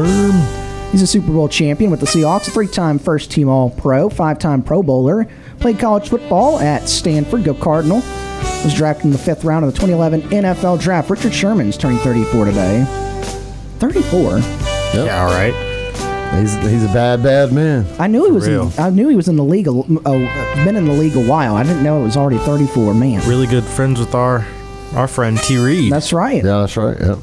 [0.93, 4.09] He's a Super Bowl champion with the Seahawks, a three time first team All Pro,
[4.09, 5.27] five time Pro Bowler.
[5.59, 8.03] Played college football at Stanford, go Cardinal.
[8.65, 11.11] Was drafted in the fifth round of the 2011 NFL Draft.
[11.11, 12.85] Richard Sherman's turning 34 today.
[13.79, 14.39] 34.
[14.95, 15.72] Yeah, all right.
[16.39, 17.87] He's he's a bad bad man.
[17.99, 18.47] I knew he was.
[18.47, 18.73] In, real.
[18.79, 19.69] I knew he was in the league.
[19.69, 21.57] a- Oh, been in the league a while.
[21.57, 22.95] I didn't know it was already 34.
[22.95, 24.45] Man, Really good friends with our
[24.95, 25.93] our friend T Reed.
[25.93, 26.37] that's right.
[26.43, 26.99] Yeah, that's right.
[26.99, 27.19] Yep.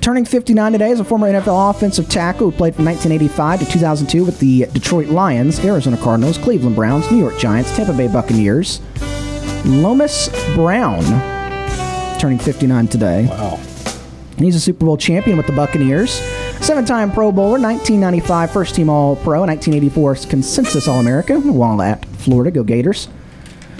[0.00, 4.24] Turning 59 today is a former NFL offensive tackle who played from 1985 to 2002
[4.24, 8.80] with the Detroit Lions, Arizona Cardinals, Cleveland Browns, New York Giants, Tampa Bay Buccaneers.
[9.66, 11.02] Lomas Brown,
[12.18, 13.26] turning 59 today.
[13.26, 13.60] Wow.
[14.40, 16.12] And he's a Super Bowl champion with the Buccaneers.
[16.64, 22.02] Seven time Pro Bowler, 1995 First Team All Pro, 1984 Consensus All America while at
[22.06, 22.50] Florida.
[22.50, 23.08] Go Gators.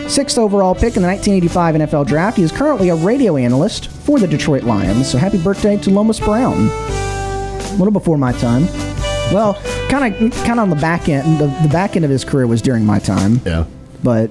[0.07, 2.37] Sixth overall pick in the 1985 NFL Draft.
[2.37, 5.11] He is currently a radio analyst for the Detroit Lions.
[5.11, 6.68] So happy birthday to Lomas Brown.
[6.68, 8.66] A little before my time.
[9.33, 9.55] Well,
[9.88, 11.38] kind of, kind of on the back end.
[11.38, 13.64] The, the back end of his career was during my time, Yeah.
[14.03, 14.31] but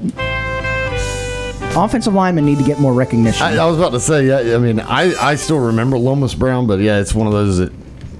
[1.75, 3.43] offensive linemen need to get more recognition.
[3.43, 4.55] I, I was about to say, yeah.
[4.55, 7.71] I mean, I, I still remember Lomas Brown, but yeah, it's one of those that,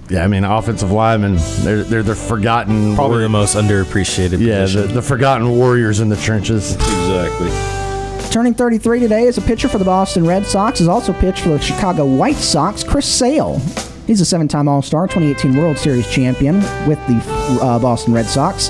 [0.10, 0.24] yeah.
[0.24, 2.96] I mean, offensive linemen, they're they're the forgotten.
[2.96, 4.96] Probably warri- the most underappreciated yeah, the, position.
[4.96, 6.76] the forgotten warriors in the trenches.
[6.76, 7.50] Exactly.
[8.32, 10.82] Turning 33 today is a pitcher for the Boston Red Sox.
[10.82, 12.84] Is also pitched for the Chicago White Sox.
[12.84, 13.60] Chris Sale.
[14.06, 16.56] He's a seven-time All-Star, 2018 World Series champion
[16.88, 17.22] with the
[17.62, 18.70] uh, Boston Red Sox.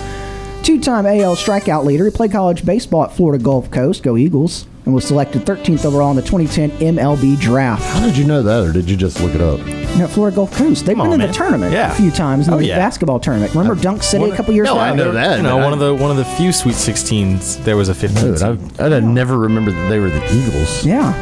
[0.70, 2.06] Two-time AL strikeout leader.
[2.06, 4.04] He played college baseball at Florida Gulf Coast.
[4.04, 4.68] Go Eagles!
[4.86, 7.82] And was selected 13th overall in the 2010 MLB Draft.
[7.84, 9.60] How did you know that, or did you just look it up?
[9.62, 11.34] And at Florida Gulf Coast, they've been on, in the man.
[11.34, 11.92] tournament Yeah.
[11.92, 12.78] a few times in Oh, the yeah.
[12.78, 13.52] basketball tournament.
[13.56, 14.82] Remember Dunk City a couple years No, ago?
[14.82, 15.38] I know that.
[15.38, 17.64] you know, one I- of the one of the few Sweet 16s.
[17.64, 18.24] There was a 15.
[18.24, 18.60] Dude, seed.
[18.80, 20.86] I, I never remembered that they were the Eagles.
[20.86, 21.14] Yeah.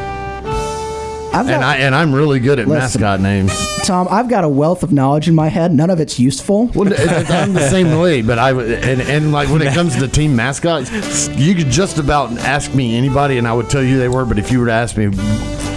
[1.34, 3.02] I've got, And I and I'm really good at Listen.
[3.02, 3.54] mascot names.
[3.84, 5.72] Tom, I've got a wealth of knowledge in my head.
[5.74, 6.68] None of it's useful.
[6.68, 9.74] Well, it- it- I'm the same way, but I would- and and like when it
[9.74, 10.90] comes to team mascots,
[11.38, 14.26] you could just about ask me anybody, and I would tell you they were.
[14.26, 15.12] But if you were to ask me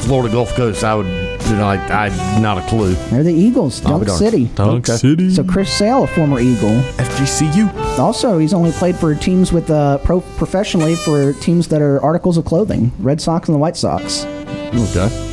[0.06, 2.08] Florida Gulf Coast, I would, you know, like I
[2.40, 2.94] not a clue.
[3.10, 4.18] They're the Eagles, Dunk be darned.
[4.18, 4.44] City.
[4.54, 4.96] Dunk Okay.
[4.98, 5.30] City.
[5.30, 6.80] So Chris Sale, a former Eagle.
[6.98, 7.98] FGCU.
[7.98, 12.38] Also, he's only played for teams with uh, pro professionally for teams that are articles
[12.38, 14.24] of clothing, Red Sox and the White Sox.
[14.72, 15.29] Okay.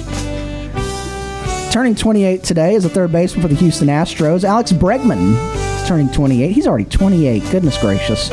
[1.78, 4.44] Turning 28 today is a third baseman for the Houston Astros.
[4.44, 5.36] Alex Bregman
[5.80, 6.52] is turning 28.
[6.52, 7.44] He's already 28.
[7.52, 8.30] Goodness gracious.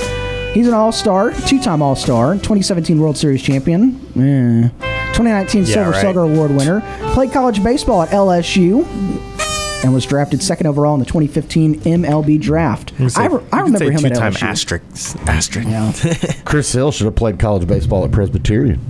[0.54, 4.70] He's an All-Star, two-time All-Star, 2017 World Series champion, eh,
[5.12, 6.00] 2019 Yeah, Silver right.
[6.00, 6.80] Slugger Award winner.
[7.12, 8.86] Played college baseball at LSU
[9.84, 12.94] and was drafted second overall in the 2015 MLB Draft.
[13.14, 14.42] I, re- I remember him at two-time LSU.
[14.42, 15.28] asterisk.
[15.28, 15.68] Asterisk.
[15.68, 15.92] Yeah.
[16.46, 18.80] Chris Hill should have played college baseball at Presbyterian.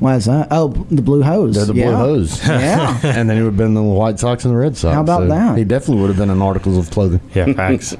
[0.00, 0.48] Why is that?
[0.50, 1.54] Oh, the Blue Hose.
[1.54, 1.90] They're the yeah.
[1.90, 2.40] Blue Hose.
[2.50, 2.98] Yeah.
[3.04, 4.94] and then he would have been the White Sox and the Red Sox.
[4.94, 5.58] How about so that?
[5.58, 7.20] He definitely would have been in articles of clothing.
[7.34, 7.94] Yeah, facts.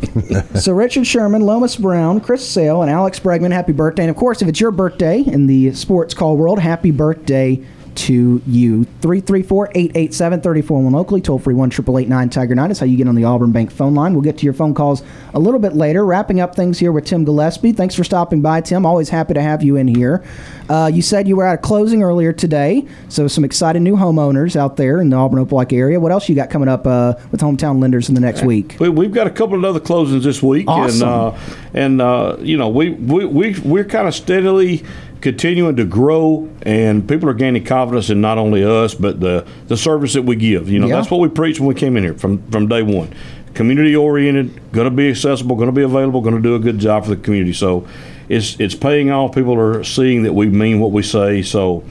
[0.63, 4.03] so Richard Sherman, Lomas Brown, Chris Sale, and Alex Bregman, happy birthday.
[4.03, 7.63] And of course, if it's your birthday in the sports call world, happy birthday
[7.96, 8.87] to you.
[9.00, 13.70] 334-887-3401 locally, toll free 1 Tiger 9 is how you get on the Auburn Bank
[13.70, 14.12] phone line.
[14.12, 15.03] We'll get to your phone calls
[15.35, 16.05] a little bit later.
[16.05, 17.72] Wrapping up things here with Tim Gillespie.
[17.72, 18.85] Thanks for stopping by, Tim.
[18.87, 20.24] Always happy to have you in here.
[20.68, 24.55] Uh, you said you were at a closing earlier today, so some excited new homeowners
[24.55, 25.98] out there in the Auburn Opelika area.
[25.98, 28.76] What else you got coming up uh, with hometown lenders in the next week?
[28.79, 31.09] We, we've got a couple of other closings this week, Awesome.
[31.09, 31.38] and uh,
[31.74, 34.85] and uh, you know we we, we we're kind of steadily
[35.21, 39.77] continuing to grow, and people are gaining confidence in not only us but the the
[39.77, 40.69] service that we give.
[40.69, 40.97] You know Yeah.
[40.97, 43.11] that's what we preached when we came in here from from day one.
[43.55, 46.79] Community oriented, going to be accessible, going to be available, going to do a good
[46.79, 47.53] job for the community.
[47.53, 47.87] So
[48.29, 49.35] it's it's paying off.
[49.35, 51.43] People are seeing that we mean what we say.
[51.43, 51.83] So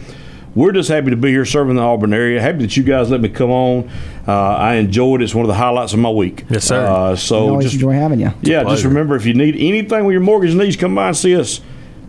[0.55, 2.41] we're just happy to be here serving the Auburn area.
[2.41, 3.89] Happy that you guys let me come on.
[4.27, 5.25] Uh, I enjoyed it.
[5.25, 6.45] It's one of the highlights of my week.
[6.49, 6.85] Yes, sir.
[6.85, 8.31] Uh, so always just enjoy having you.
[8.41, 11.35] yeah, just remember if you need anything with your mortgage needs, come by and see
[11.35, 11.59] us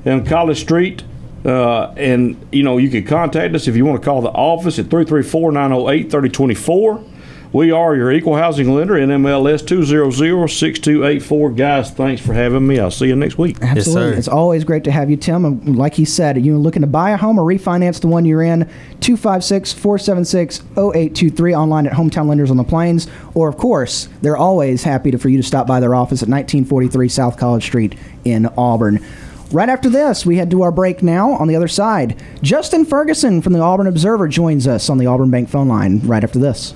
[0.05, 1.03] in College Street.
[1.44, 4.79] Uh, and you know you can contact us if you want to call the office
[4.79, 7.07] at 334-908-3024.
[7.53, 11.57] We are your equal housing lender, NMLS 200-6284.
[11.57, 12.79] Guys, thanks for having me.
[12.79, 13.57] I'll see you next week.
[13.61, 14.12] Absolutely.
[14.12, 14.18] sir.
[14.18, 15.44] It's always great to have you, Tim.
[15.44, 18.44] And like he said, you're looking to buy a home or refinance the one you're
[18.44, 23.09] in, 256 476 0823 online at Hometown Lenders on the Plains.
[23.35, 26.29] Or, of course, they're always happy to, for you to stop by their office at
[26.29, 29.05] 1943 South College Street in Auburn.
[29.53, 31.33] Right after this, we head to our break now.
[31.33, 35.31] On the other side, Justin Ferguson from the Auburn Observer joins us on the Auburn
[35.31, 36.73] Bank phone line right after this.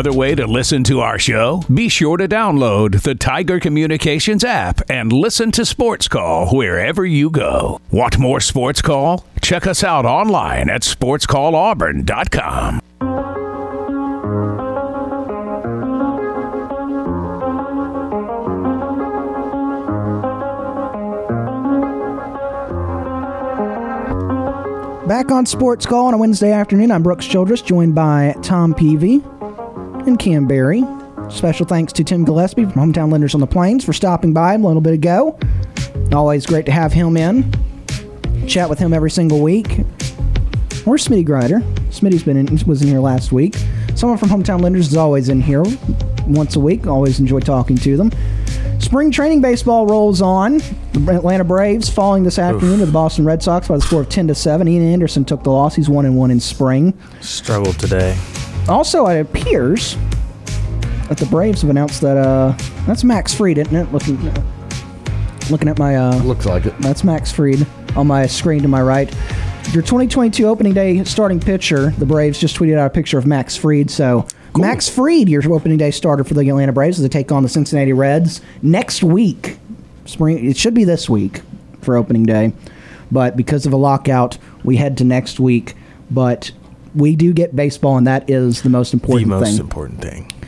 [0.00, 1.62] Another way to listen to our show?
[1.72, 7.28] Be sure to download the Tiger Communications app and listen to Sports Call wherever you
[7.28, 7.82] go.
[7.90, 9.26] Want more Sports Call?
[9.42, 12.80] Check us out online at sportscallauburn.com.
[25.06, 29.22] Back on Sports Call on a Wednesday afternoon, I'm Brooks Childress, joined by Tom Peavy
[30.06, 30.84] and Cam Berry.
[31.28, 34.58] Special thanks to Tim Gillespie from Hometown Lenders on the Plains for stopping by a
[34.58, 35.38] little bit ago.
[36.12, 37.50] Always great to have him in.
[38.46, 39.80] Chat with him every single week.
[40.86, 41.60] Or Smitty Grider.
[41.90, 43.56] Smitty's been in, was in here last week.
[43.94, 45.62] Someone from Hometown Lenders is always in here
[46.26, 46.86] once a week.
[46.86, 48.10] Always enjoy talking to them.
[48.80, 50.58] Spring training baseball rolls on.
[50.92, 54.08] The Atlanta Braves falling this afternoon to the Boston Red Sox by the score of
[54.08, 54.66] 10 to 7.
[54.66, 55.76] Ian Anderson took the loss.
[55.76, 56.98] He's 1 and 1 in spring.
[57.20, 58.18] Struggled today.
[58.68, 59.96] Also, it appears
[61.08, 62.54] that the Braves have announced that uh,
[62.86, 63.92] that's Max Fried, isn't it?
[63.92, 64.16] Looking,
[65.50, 66.74] looking at my uh, Looks like it.
[66.78, 69.12] that's Max Fried on my screen to my right.
[69.72, 73.56] Your 2022 opening day starting pitcher, the Braves just tweeted out a picture of Max
[73.56, 73.90] Fried.
[73.90, 77.42] So, Max Fried, your opening day starter for the Atlanta Braves, as they take on
[77.42, 79.58] the Cincinnati Reds next week.
[80.06, 81.40] Spring, it should be this week
[81.82, 82.52] for opening day,
[83.12, 85.74] but because of a lockout, we head to next week.
[86.10, 86.50] But
[86.94, 89.56] we do get baseball, and that is the most important thing.
[89.56, 90.16] The important most thing.
[90.16, 90.40] important thing.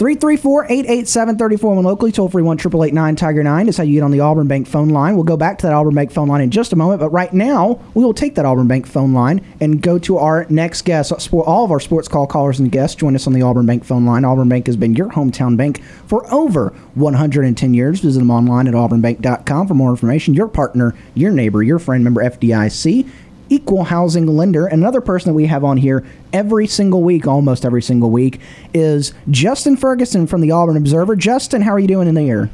[0.00, 4.10] 334-887-34 locally, toll free one triple eight nine Tiger nine is how you get on
[4.10, 5.14] the Auburn Bank phone line.
[5.14, 7.30] We'll go back to that Auburn Bank phone line in just a moment, but right
[7.34, 11.12] now we will take that Auburn Bank phone line and go to our next guest.
[11.34, 14.06] All of our sports call callers and guests join us on the Auburn Bank phone
[14.06, 14.24] line.
[14.24, 18.00] Auburn Bank has been your hometown bank for over 110 years.
[18.00, 20.32] Visit them online at auburnbank.com for more information.
[20.32, 23.06] Your partner, your neighbor, your friend, member FDIC
[23.50, 24.66] equal housing lender.
[24.66, 28.40] And another person that we have on here every single week, almost every single week,
[28.72, 31.16] is Justin Ferguson from the Auburn Observer.
[31.16, 32.48] Justin, how are you doing in the air?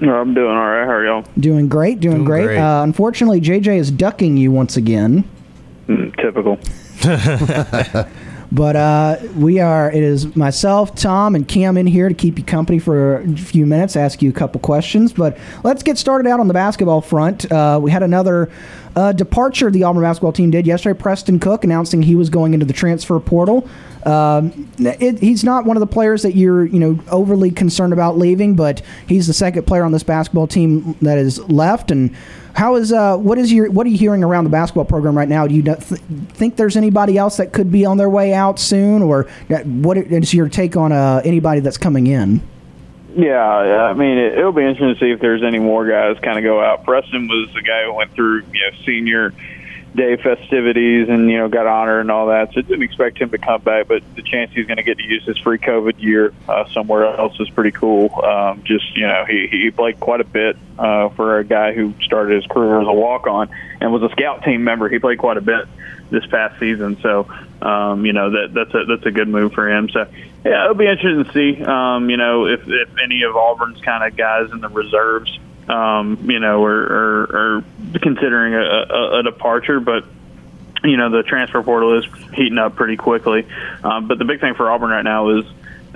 [0.00, 0.84] I'm doing all right.
[0.86, 1.24] How are y'all?
[1.38, 2.44] Doing great, doing, Doing great.
[2.44, 2.58] great.
[2.58, 5.24] Uh, unfortunately, JJ is ducking you once again.
[5.88, 6.58] Mm, typical.
[8.52, 12.44] But uh, we are, it is myself, Tom, and Cam in here to keep you
[12.44, 15.12] company for a few minutes, ask you a couple questions.
[15.12, 17.50] But let's get started out on the basketball front.
[17.50, 18.50] Uh, we had another
[18.96, 20.98] uh, departure the Auburn basketball team did yesterday.
[20.98, 23.68] Preston Cook announcing he was going into the transfer portal.
[24.06, 28.16] Um, it, he's not one of the players that you're, you know, overly concerned about
[28.16, 31.90] leaving, but he's the second player on this basketball team that is left.
[31.90, 32.14] And
[32.54, 35.28] how is uh, what is your what are you hearing around the basketball program right
[35.28, 35.46] now?
[35.46, 39.02] Do you th- think there's anybody else that could be on their way out soon,
[39.02, 42.40] or uh, what is your take on uh, anybody that's coming in?
[43.16, 46.38] Yeah, I mean, it, it'll be interesting to see if there's any more guys kind
[46.38, 46.84] of go out.
[46.84, 49.34] Preston was the guy who went through, you know, senior
[49.94, 52.52] day festivities and you know got honored and all that.
[52.52, 55.04] So didn't expect him to come back, but the chance he's going to get to
[55.04, 58.14] use his free COVID year uh, somewhere else is pretty cool.
[58.22, 61.94] Um, just you know, he he played quite a bit uh, for a guy who
[62.02, 63.50] started his career as a walk on
[63.80, 64.88] and was a scout team member.
[64.88, 65.66] He played quite a bit
[66.10, 67.28] this past season, so
[67.62, 69.88] um, you know that that's a that's a good move for him.
[69.88, 70.06] So
[70.44, 71.62] yeah, it'll be interesting to see.
[71.64, 75.38] Um, you know, if if any of Auburn's kind of guys in the reserves
[75.70, 77.64] um, you know, are, are, are
[78.00, 80.04] considering a, a, a departure, but
[80.82, 82.04] you know the transfer portal is
[82.34, 83.46] heating up pretty quickly.
[83.84, 85.44] Um, but the big thing for Auburn right now is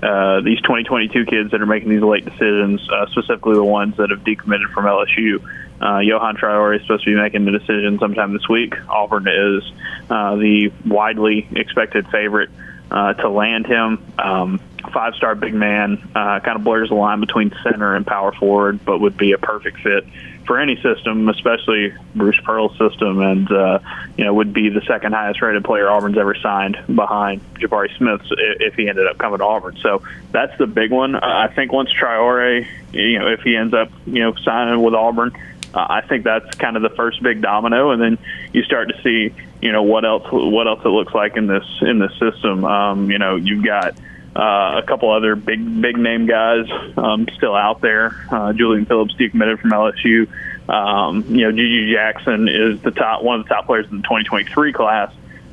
[0.02, 4.10] uh, these 2022 kids that are making these late decisions, uh, specifically the ones that
[4.10, 5.42] have decommitted from LSU.
[5.80, 8.74] Uh, Yohan Traore is supposed to be making the decision sometime this week.
[8.88, 9.72] Auburn is
[10.08, 12.50] uh, the widely expected favorite
[12.90, 14.04] uh, to land him.
[14.18, 14.60] Um,
[14.92, 18.84] Five star big man, uh, kind of blurs the line between center and power forward,
[18.84, 20.04] but would be a perfect fit
[20.46, 23.78] for any system, especially Bruce Pearl's system, and uh,
[24.16, 28.20] you know would be the second highest rated player Auburn's ever signed behind Jabari Smith
[28.30, 29.76] if he ended up coming to Auburn.
[29.82, 31.16] So that's the big one.
[31.16, 35.32] I think once Traore, you know, if he ends up you know signing with Auburn,
[35.74, 38.18] I think that's kind of the first big domino, and then
[38.52, 41.64] you start to see you know what else what else it looks like in this
[41.80, 42.64] in this system.
[42.64, 43.94] Um, you know, you've got
[44.36, 46.66] uh, a couple other big big name guys
[46.96, 48.26] um, still out there.
[48.30, 50.28] Uh, Julian Phillips decommitted from LSU.
[50.68, 54.02] Um, you know, GG Jackson is the top one of the top players in the
[54.02, 55.12] 2023 class.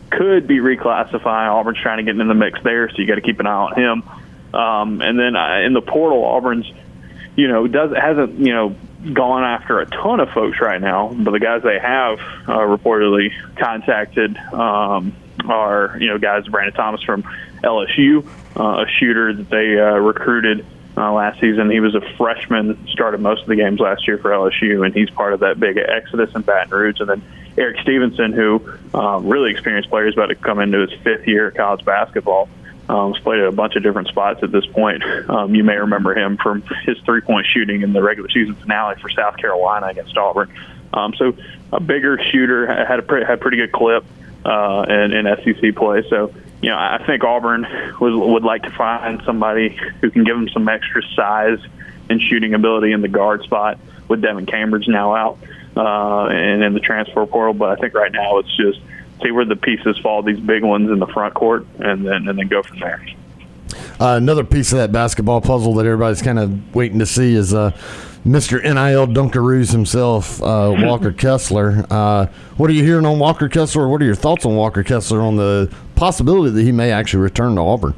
[0.10, 1.52] Could be reclassifying.
[1.52, 3.52] Auburn's trying to get in the mix there, so you got to keep an eye
[3.52, 4.04] on him.
[4.54, 6.70] Um, and then uh, in the portal, Auburn's
[7.36, 8.76] you know does hasn't you know
[9.14, 13.32] gone after a ton of folks right now, but the guys they have uh, reportedly
[13.58, 15.16] contacted um,
[15.46, 17.24] are you know guys Brandon Thomas from
[17.64, 18.28] LSU,
[18.58, 20.66] uh, a shooter that they uh, recruited
[20.98, 21.70] uh, last season.
[21.70, 25.10] He was a freshman, started most of the games last year for LSU, and he's
[25.10, 27.00] part of that big exodus in Baton Rouge.
[27.00, 27.24] And then
[27.58, 31.48] Erik Stevenson, who uh, really experienced player, is about to come into his fifth year
[31.48, 32.50] of college basketball.
[32.90, 35.04] Um, he's played at a bunch of different spots at this point.
[35.32, 38.96] Um, you may remember him from his three point shooting in the regular season finale
[39.00, 40.52] for South Carolina against Auburn.
[40.94, 41.38] Um, so
[41.72, 44.04] a bigger shooter had a pre- had pretty good clip
[44.44, 46.04] uh, in, in SEC play.
[46.10, 47.64] So you know I think Auburn
[48.00, 49.70] was, would like to find somebody
[50.02, 51.60] who can give them some extra size
[52.10, 55.38] and shooting ability in the guard spot with Devan Cambridge now out
[55.76, 57.54] uh, and in the transfer portal.
[57.54, 58.80] But I think right now it's just
[59.24, 62.38] see where the pieces fall, these big ones in the front court, and then and
[62.38, 63.04] then go from there.
[64.00, 67.54] Uh, another piece of that basketball puzzle that everybody's kind of waiting to see is
[67.54, 67.72] uh,
[68.26, 68.62] Mr.
[68.62, 71.86] NIL Dunkaroos himself, uh, Walker Kessler.
[71.90, 72.26] Uh,
[72.58, 73.88] what are you hearing on Walker Kessler?
[73.88, 77.54] What are your thoughts on Walker Kessler on the possibility that he may actually return
[77.54, 77.94] to Auburn?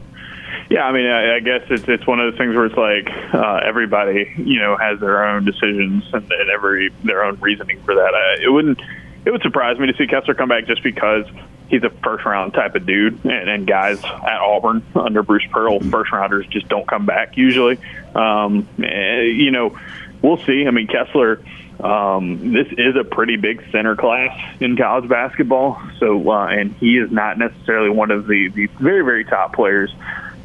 [0.70, 3.10] Yeah, I mean, I, I guess it's it's one of those things where it's like
[3.34, 7.95] uh, everybody, you know, has their own decisions and, and every their own reasoning for
[7.95, 8.14] that.
[8.14, 8.82] I, it wouldn't
[9.26, 11.26] it would surprise me to see Kessler come back just because
[11.70, 15.80] he's a first round type of dude, and, and guys at Auburn under Bruce Pearl,
[15.80, 17.80] first rounders just don't come back usually.
[18.16, 19.80] Um, eh, you know,
[20.22, 20.68] we'll see.
[20.68, 21.39] I mean, Kessler.
[21.84, 26.98] Um, this is a pretty big center class in college basketball, so uh, and he
[26.98, 29.94] is not necessarily one of the, the very very top players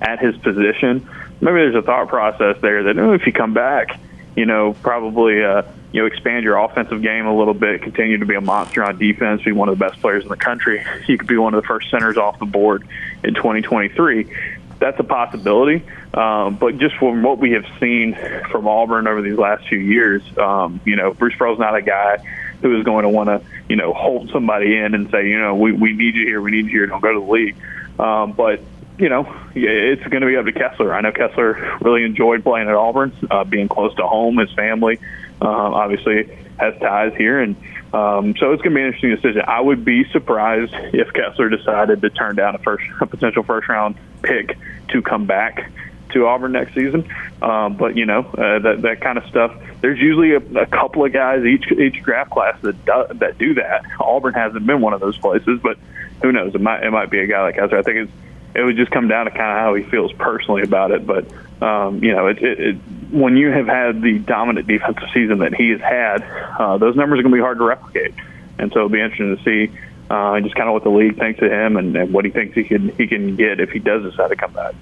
[0.02, 1.08] at his position.
[1.40, 4.00] Maybe there's a thought process there that oh, if you come back,
[4.34, 5.62] you know, probably uh,
[5.92, 8.98] you know expand your offensive game a little bit, continue to be a monster on
[8.98, 10.84] defense, be one of the best players in the country.
[11.06, 12.82] You could be one of the first centers off the board
[13.22, 14.57] in 2023.
[14.78, 18.14] That's a possibility, um, but just from what we have seen
[18.50, 22.18] from Auburn over these last few years, um, you know, Bruce Pearl's not a guy
[22.62, 25.56] who is going to want to, you know, hold somebody in and say, you know,
[25.56, 27.56] we, we need you here, we need you here, don't go to the league.
[27.98, 28.60] Um, but
[28.98, 30.92] you know, it's going to be up to Kessler.
[30.92, 34.98] I know Kessler really enjoyed playing at Auburn, uh, being close to home, his family
[35.40, 37.56] um, obviously has ties here, and
[37.92, 39.42] um, so it's going to be an interesting decision.
[39.46, 43.68] I would be surprised if Kessler decided to turn down a first, a potential first
[43.68, 44.58] round pick
[44.88, 45.70] to come back
[46.10, 47.08] to Auburn next season.
[47.40, 49.54] Um, but you know uh, that that kind of stuff.
[49.80, 53.54] There's usually a, a couple of guys each each draft class that do, that do
[53.54, 53.84] that.
[54.00, 55.78] Auburn hasn't been one of those places, but
[56.22, 56.54] who knows?
[56.54, 57.78] It might it might be a guy like Kessler.
[57.78, 58.12] I think it's
[58.58, 61.06] it would just come down to kind of how he feels personally about it.
[61.06, 61.26] But
[61.62, 62.76] um, you know, it, it, it,
[63.10, 66.22] when you have had the dominant defensive season that he has had,
[66.58, 68.14] uh, those numbers are going to be hard to replicate.
[68.58, 69.78] And so it'll be interesting to see
[70.10, 72.54] uh, just kind of what the league thinks of him and, and what he thinks
[72.54, 74.74] he can he can get if he does decide to come back.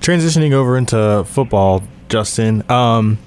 [0.00, 2.68] Transitioning over into football, Justin.
[2.70, 3.18] Um,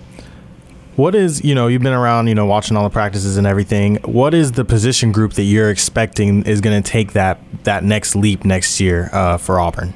[0.99, 3.95] what is you know you've been around you know watching all the practices and everything.
[4.03, 8.15] What is the position group that you're expecting is going to take that that next
[8.15, 9.93] leap next year uh, for Auburn?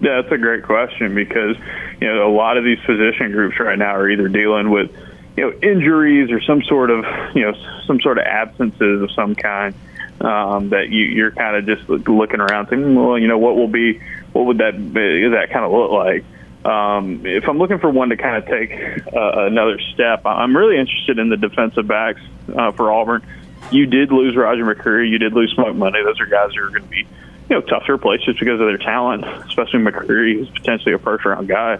[0.00, 1.56] Yeah, that's a great question because
[2.00, 4.92] you know a lot of these position groups right now are either dealing with
[5.36, 7.04] you know injuries or some sort of
[7.34, 7.54] you know
[7.84, 9.74] some sort of absences of some kind
[10.20, 13.68] um, that you, you're kind of just looking around thinking, well, you know, what will
[13.68, 14.00] be,
[14.32, 16.24] what would that be, that kind of look like?
[16.64, 18.72] Um, if I'm looking for one to kind of take
[19.14, 22.20] uh, another step, I'm really interested in the defensive backs
[22.56, 23.24] uh, for Auburn.
[23.70, 25.10] You did lose Roger McCreary.
[25.10, 26.02] You did lose Smoke Monday.
[26.02, 27.06] Those are guys who are going to be, you
[27.50, 31.24] know, tough to replace just because of their talent, especially McCreary, who's potentially a first
[31.24, 31.78] round guy.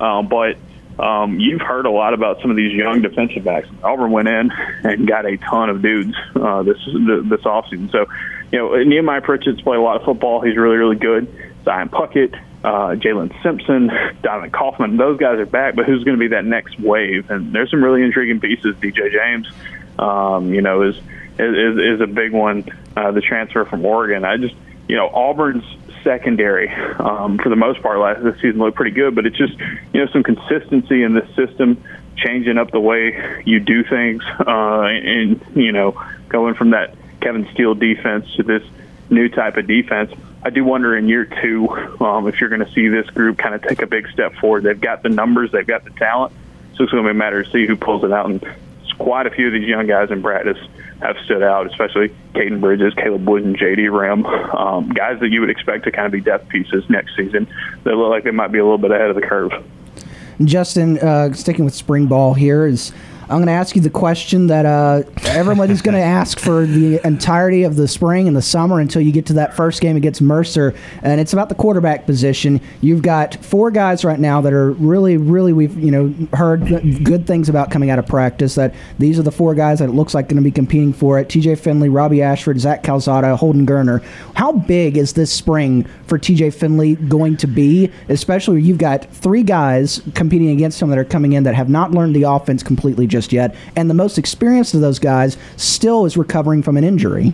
[0.00, 0.56] Um, but
[0.98, 3.68] um, you've heard a lot about some of these young defensive backs.
[3.82, 4.50] Auburn went in
[4.84, 7.90] and got a ton of dudes uh, this this offseason.
[7.90, 8.06] So,
[8.52, 10.40] you know, Nehemiah Pritchett's played a lot of football.
[10.40, 11.26] He's really, really good.
[11.64, 13.90] Zion Puckett, uh, Jaylin Simpson,
[14.22, 17.30] Donovan Kaufman, those guys are back, but who's going to be that next wave?
[17.30, 18.74] And there's some really intriguing pieces.
[18.76, 19.48] DJ James,
[19.98, 20.96] um, you know, is,
[21.38, 22.64] is is a big one.
[22.96, 24.24] Uh, the transfer from Oregon.
[24.24, 24.54] I just,
[24.88, 25.64] you know, Auburn's
[26.02, 29.58] secondary um, for the most part last this season looked pretty good, but it's just,
[29.92, 31.82] you know, some consistency in this system,
[32.16, 37.46] changing up the way you do things, uh, and you know, going from that Kevin
[37.52, 38.62] Steele defense to this
[39.10, 40.12] new type of defense.
[40.44, 41.68] I do wonder in year two
[42.00, 44.62] um, if you're going to see this group kind of take a big step forward.
[44.62, 46.32] They've got the numbers, they've got the talent,
[46.74, 48.28] so it's going to be a matter to see who pulls it out.
[48.28, 48.44] And
[48.98, 50.58] quite a few of these young guys in practice
[51.00, 53.84] have stood out, especially Caden Bridges, Caleb Wood, and J.D.
[53.84, 54.24] Rhym,
[54.54, 57.48] um, guys that you would expect to kind of be depth pieces next season.
[57.84, 59.52] They look like they might be a little bit ahead of the curve.
[60.42, 62.92] Justin, uh, sticking with spring ball here is
[63.24, 67.00] I'm going to ask you the question that uh, everybody's going to ask for the
[67.06, 70.20] entirety of the spring and the summer until you get to that first game against
[70.20, 72.60] Mercer, and it's about the quarterback position.
[72.82, 76.66] You've got four guys right now that are really, really we've you know heard
[77.02, 78.56] good things about coming out of practice.
[78.56, 81.18] That these are the four guys that it looks like going to be competing for
[81.18, 81.54] it: T.J.
[81.56, 84.04] Finley, Robbie Ashford, Zach Calzada, Holden Geriner.
[84.34, 86.50] How big is this spring for T.J.
[86.50, 87.90] Finley going to be?
[88.10, 91.92] Especially you've got three guys competing against him that are coming in that have not
[91.92, 96.16] learned the offense completely just yet, and the most experienced of those guys still is
[96.16, 97.32] recovering from an injury.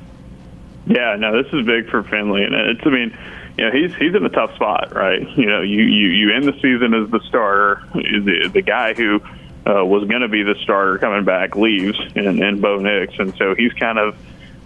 [0.86, 2.80] Yeah, no, this is big for Finley, and it's.
[2.84, 3.16] I mean,
[3.56, 5.26] you know he's he's in a tough spot, right?
[5.38, 9.22] You know, you you you end the season as the starter, the the guy who
[9.66, 13.34] uh, was going to be the starter coming back leaves, and, and Bo Nix, and
[13.36, 14.18] so he's kind of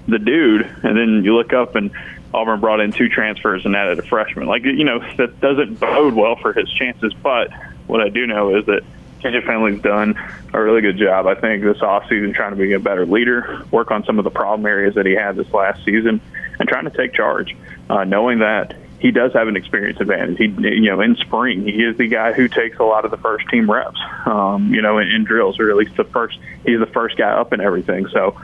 [0.08, 0.62] the dude.
[0.82, 1.92] And then you look up and
[2.32, 4.48] Auburn brought in two transfers and added a freshman.
[4.48, 7.14] Like you know that doesn't bode well for his chances.
[7.14, 7.52] But
[7.86, 8.82] what I do know is that
[9.25, 10.14] TJ Finley's done
[10.53, 11.27] a really good job.
[11.27, 14.31] I think this offseason trying to be a better leader, work on some of the
[14.31, 16.20] problem areas that he had this last season,
[16.59, 17.57] and trying to take charge,
[17.89, 20.37] uh, knowing that he does have an experience advantage.
[20.37, 23.16] He, you know, in spring, he is the guy who takes a lot of the
[23.16, 26.39] first team reps, um, you know, in, in drills, or at least the first.
[26.66, 28.07] He's the first guy up and everything.
[28.09, 28.39] So,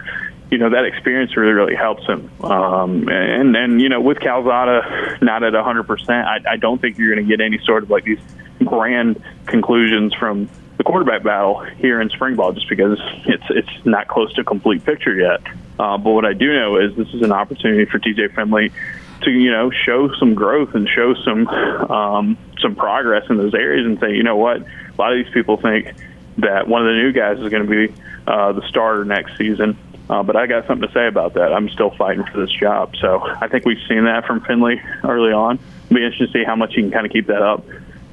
[0.51, 2.31] you know, that experience really, really helps him.
[2.43, 7.15] Um, and and you know, with Calzada not at 100, percent I don't think you're
[7.15, 8.21] going to get any sort of like these
[8.65, 10.49] grand conclusions from
[10.81, 14.45] the quarterback battle here in spring ball just because it's it's not close to a
[14.45, 15.43] complete picture yet.
[15.79, 18.73] Uh, but what I do know is this is an opportunity for TJ Finley
[19.21, 23.85] to you know show some growth and show some um, some progress in those areas
[23.85, 25.93] and say you know what a lot of these people think
[26.39, 27.95] that one of the new guys is going to be
[28.27, 29.77] uh, the starter next season.
[30.09, 31.53] Uh, but I got something to say about that.
[31.53, 32.97] I'm still fighting for this job.
[32.97, 35.59] So I think we've seen that from Finley early on.
[35.85, 37.65] It'll be interesting to see how much he can kind of keep that up.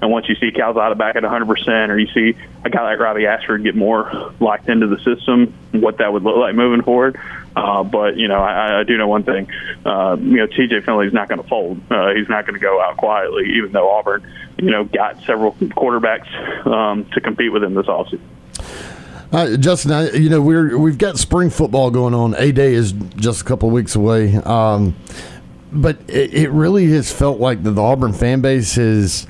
[0.02, 3.26] And once you see Calzada back at 100%, or you see a guy like Robbie
[3.26, 7.20] Ashford get more locked into the system, what that would look like moving forward.
[7.56, 9.52] Uh, but you know, I, I do know one thing.
[9.84, 10.82] Uh, you know, T.J.
[10.82, 11.82] Finley's not going to fold.
[11.90, 14.26] Uh, he's not going to go out quietly, even though Auburn,
[14.60, 18.20] you know, got several quarterbacks um, to compete with him this offseason.
[19.32, 22.34] Uh, Justin, I, you know we're we've got spring football going on.
[22.36, 24.96] A day is just a couple weeks away, um,
[25.72, 29.28] but it, it, really has felt like the, the Auburn fan base is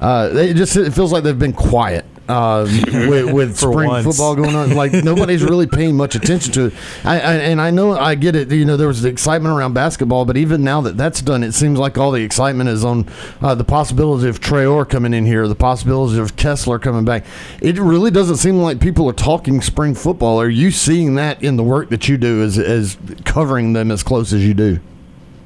[0.00, 2.64] uh, it just it feels like they've been quiet uh,
[3.08, 4.06] with, with spring once.
[4.06, 4.70] football going on.
[4.74, 6.74] Like nobody's really paying much attention to it.
[7.04, 8.52] I, I, and I know I get it.
[8.52, 11.52] You know, there was the excitement around basketball, but even now that that's done, it
[11.52, 13.08] seems like all the excitement is on
[13.42, 17.24] uh, the possibility of Traore coming in here, the possibility of Kessler coming back.
[17.60, 20.40] It really doesn't seem like people are talking spring football.
[20.40, 24.04] Are you seeing that in the work that you do as, as covering them as
[24.04, 24.78] close as you do?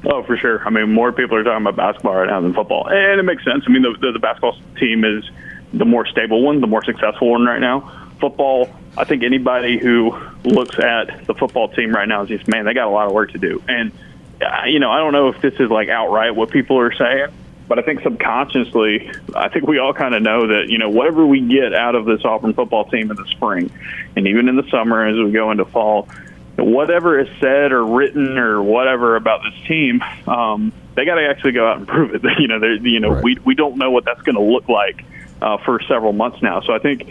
[0.06, 0.66] Oh, for sure.
[0.66, 3.44] I mean, more people are talking about basketball right now than football, and it makes
[3.44, 3.64] sense.
[3.66, 5.24] I mean, the, the, the basketball team is
[5.72, 8.10] the more stable one, the more successful one right now.
[8.20, 12.64] Football, I think anybody who looks at the football team right now is just, man,
[12.64, 13.62] they got a lot of work to do.
[13.66, 13.92] And,
[14.40, 17.28] uh, you know, I don't know if this is like outright what people are saying,
[17.66, 21.26] but I think subconsciously, I think we all kind of know that, you know, whatever
[21.26, 23.70] we get out of this Auburn football team in the spring
[24.16, 26.08] and even in the summer as we go into fall,
[26.56, 31.52] whatever is said or written or whatever about this team, um, they got to actually
[31.52, 32.22] go out and prove it.
[32.38, 33.24] you know, you know, right.
[33.24, 35.04] we we don't know what that's going to look like
[35.42, 36.60] uh, for several months now.
[36.60, 37.08] So I think,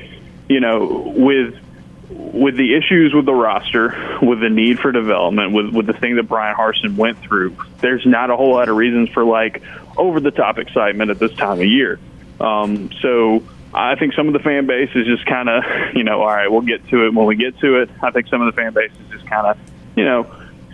[0.50, 1.56] you know, with
[2.10, 6.16] with the issues with the roster, with the need for development, with with the thing
[6.16, 9.62] that Bryan Harsin went through, there's not a whole lot of reasons for like
[9.98, 12.00] over the top excitement at this time of year.
[12.39, 13.44] Um, so
[13.74, 15.64] I think some of the fan base is just kind of,
[15.96, 17.90] you know, all right, we'll get to it when we get to it.
[18.02, 19.58] I think some of the fan base is just kind of,
[19.96, 20.32] you know,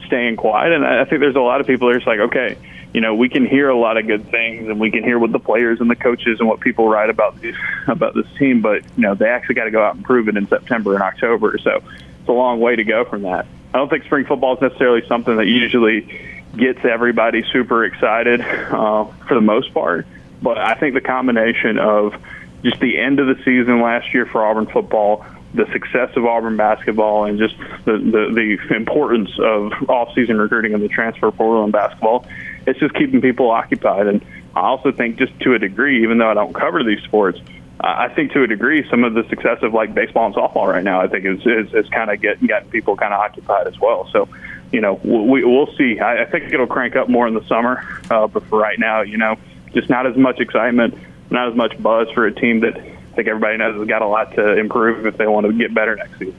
[0.07, 0.73] staying quiet.
[0.73, 2.57] And I think there's a lot of people that are just like, okay,
[2.93, 5.31] you know, we can hear a lot of good things and we can hear what
[5.31, 7.55] the players and the coaches and what people write about these
[7.87, 10.37] about this team, but you know, they actually got to go out and prove it
[10.37, 11.57] in September and October.
[11.59, 11.83] So
[12.19, 13.45] it's a long way to go from that.
[13.73, 16.19] I don't think spring football is necessarily something that usually
[16.57, 20.07] gets everybody super excited uh, for the most part,
[20.41, 22.15] but I think the combination of
[22.63, 26.57] just the end of the season last year for Auburn football, the success of Auburn
[26.57, 31.71] basketball, and just the, the, the importance of off-season recruiting and the transfer portal in
[31.71, 32.25] basketball,
[32.67, 34.07] it's just keeping people occupied.
[34.07, 37.39] And I also think, just to a degree, even though I don't cover these sports,
[37.81, 40.83] I think to a degree, some of the success of like baseball and softball right
[40.83, 43.79] now, I think is is, is kind of getting getting people kind of occupied as
[43.79, 44.09] well.
[44.11, 44.27] So,
[44.73, 45.97] you know, we, we'll see.
[45.99, 47.81] I, I think it'll crank up more in the summer,
[48.11, 49.37] uh, but for right now, you know,
[49.73, 50.93] just not as much excitement
[51.29, 54.07] not as much buzz for a team that I think everybody knows has got a
[54.07, 56.35] lot to improve if they want to get better next season.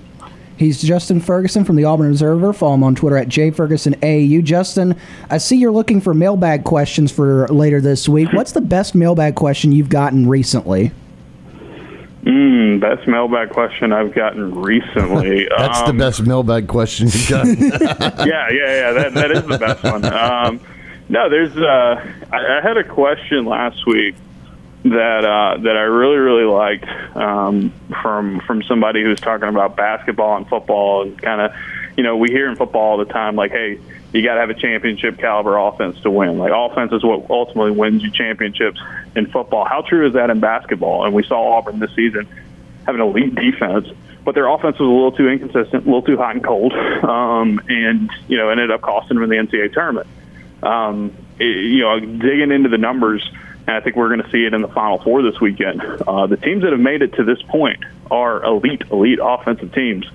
[0.57, 2.53] He's Justin Ferguson from the Auburn Observer.
[2.53, 4.45] Follow him on Twitter at jfergusonau.
[4.45, 4.95] Justin,
[5.31, 8.31] I see you're looking for mailbag questions for later this week.
[8.35, 10.93] What's the best mailbag question you've gotten recently?
[12.25, 15.49] Mm, best mailbag question I've gotten recently.
[15.57, 17.57] That's um, the best mailbag question you've gotten.
[17.59, 18.93] yeah, yeah, yeah.
[18.93, 20.05] That, that is the best one.
[20.05, 20.61] Um,
[21.09, 21.57] no, there's.
[21.57, 24.15] Uh, I, I had a question last week
[24.85, 27.73] that uh, that I really really liked um,
[28.03, 31.53] from from somebody who's talking about basketball and football and kind of
[31.97, 33.79] you know we hear in football all the time like hey
[34.13, 36.39] you got to have a championship caliber offense to win.
[36.39, 38.81] Like offense is what ultimately wins you championships
[39.15, 39.65] in football.
[39.65, 41.05] How true is that in basketball?
[41.05, 42.27] And we saw Auburn this season
[42.87, 43.87] having an elite defense
[44.25, 47.61] but their offense was a little too inconsistent a little too hot and cold um,
[47.69, 50.07] and you know ended up costing them the NCAA tournament.
[50.63, 53.29] Um, it, you know, digging into the numbers,
[53.67, 55.83] and I think we're going to see it in the Final Four this weekend.
[55.83, 60.07] Uh, the teams that have made it to this point are elite, elite offensive teams.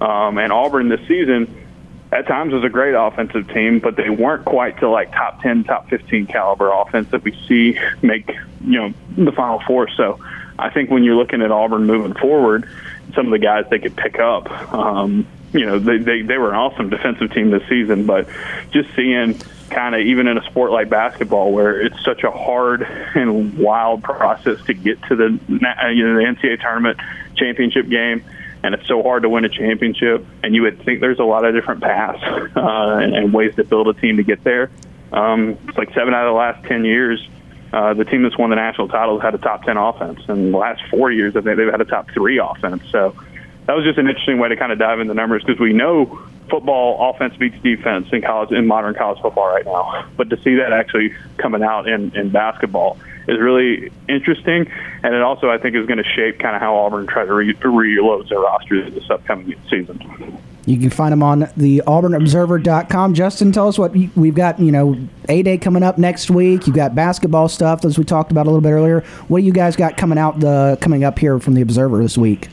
[0.00, 1.64] Um, and Auburn this season,
[2.12, 5.64] at times, was a great offensive team, but they weren't quite to like top 10,
[5.64, 8.28] top 15 caliber offense that we see make,
[8.64, 9.88] you know, the Final Four.
[9.90, 10.20] So
[10.58, 12.68] I think when you're looking at Auburn moving forward,
[13.14, 16.50] some of the guys they could pick up, um, you know, they, they, they were
[16.50, 18.28] an awesome defensive team this season, but
[18.70, 19.40] just seeing
[19.70, 24.02] kind of even in a sport like basketball where it's such a hard and wild
[24.02, 25.58] process to get to the you
[26.06, 26.98] know the NCAA tournament
[27.36, 28.24] championship game
[28.62, 31.44] and it's so hard to win a championship and you would think there's a lot
[31.44, 32.22] of different paths
[32.56, 34.70] uh, and, and ways to build a team to get there.
[35.12, 37.26] Um, it's like seven out of the last 10 years
[37.72, 40.58] uh, the team that's won the national title had a top 10 offense and the
[40.58, 42.82] last four years I think they've had a top three offense.
[42.90, 43.14] So
[43.68, 45.74] that was just an interesting way to kind of dive into the numbers because we
[45.74, 50.08] know football offense beats defense in college in modern college football right now.
[50.16, 52.96] But to see that actually coming out in, in basketball
[53.28, 56.76] is really interesting, and it also I think is going to shape kind of how
[56.76, 60.40] Auburn try to re- reload their roster this upcoming season.
[60.64, 63.12] You can find them on the auburnobserver.com.
[63.12, 64.96] Justin, tell us what we've got, you know,
[65.28, 66.66] A Day coming up next week.
[66.66, 69.00] You've got basketball stuff, as we talked about a little bit earlier.
[69.28, 72.16] What do you guys got coming out the coming up here from the Observer this
[72.16, 72.48] week?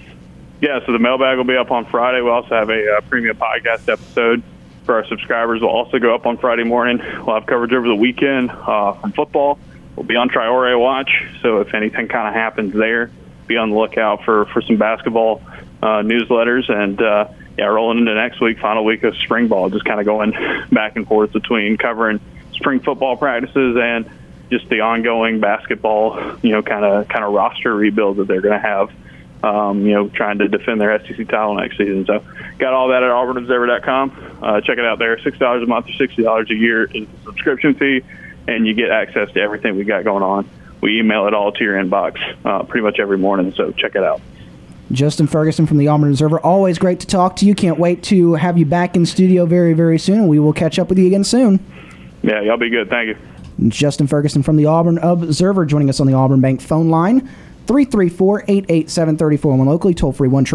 [0.62, 2.22] Yeah, so the mailbag will be up on Friday.
[2.22, 4.42] We also have a uh, premium podcast episode
[4.86, 5.62] for our subscribers.
[5.62, 7.00] Will also go up on Friday morning.
[7.00, 9.60] We'll have coverage over the weekend uh, from football.
[9.96, 11.10] We'll be on Traore Watch,
[11.42, 13.12] so if anything kind of happens there,
[13.48, 15.42] be on the lookout for for some basketball
[15.82, 16.72] uh, newsletters.
[16.72, 20.06] And uh, yeah, rolling into next week, final week of spring ball, just kind of
[20.06, 20.34] going
[20.72, 22.22] back and forth between covering
[22.54, 24.10] spring football practices and
[24.50, 28.60] just the ongoing basketball, you know, kind of kind of roster rebuild that they're going
[28.60, 28.90] to have
[29.46, 32.06] um, you know, trying to defend their SEC title next season.
[32.06, 32.24] So,
[32.58, 34.40] got all that at auburnobserver.com.
[34.42, 35.20] Uh, check it out there.
[35.22, 38.02] Six dollars a month or sixty dollars a year is the subscription fee,
[38.48, 40.50] and you get access to everything we got going on.
[40.82, 43.54] We email it all to your inbox uh, pretty much every morning.
[43.56, 44.22] So check it out.
[44.92, 46.40] Justin Ferguson from the Auburn Observer.
[46.40, 47.56] Always great to talk to you.
[47.56, 50.28] Can't wait to have you back in studio very, very soon.
[50.28, 51.60] We will catch up with you again soon.
[52.22, 52.90] Yeah, y'all be good.
[52.90, 53.70] Thank you.
[53.70, 57.28] Justin Ferguson from the Auburn Observer joining us on the Auburn Bank phone line.
[57.68, 60.46] 334 887 3401 locally, toll free 1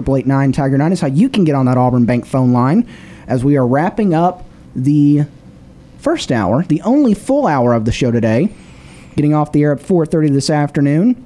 [0.53, 2.89] Tiger 9 is how you can get on that Auburn Bank phone line
[3.27, 4.45] as we are wrapping up
[4.75, 5.25] the
[5.99, 8.53] first hour, the only full hour of the show today,
[9.17, 11.25] getting off the air at 4.30 this afternoon.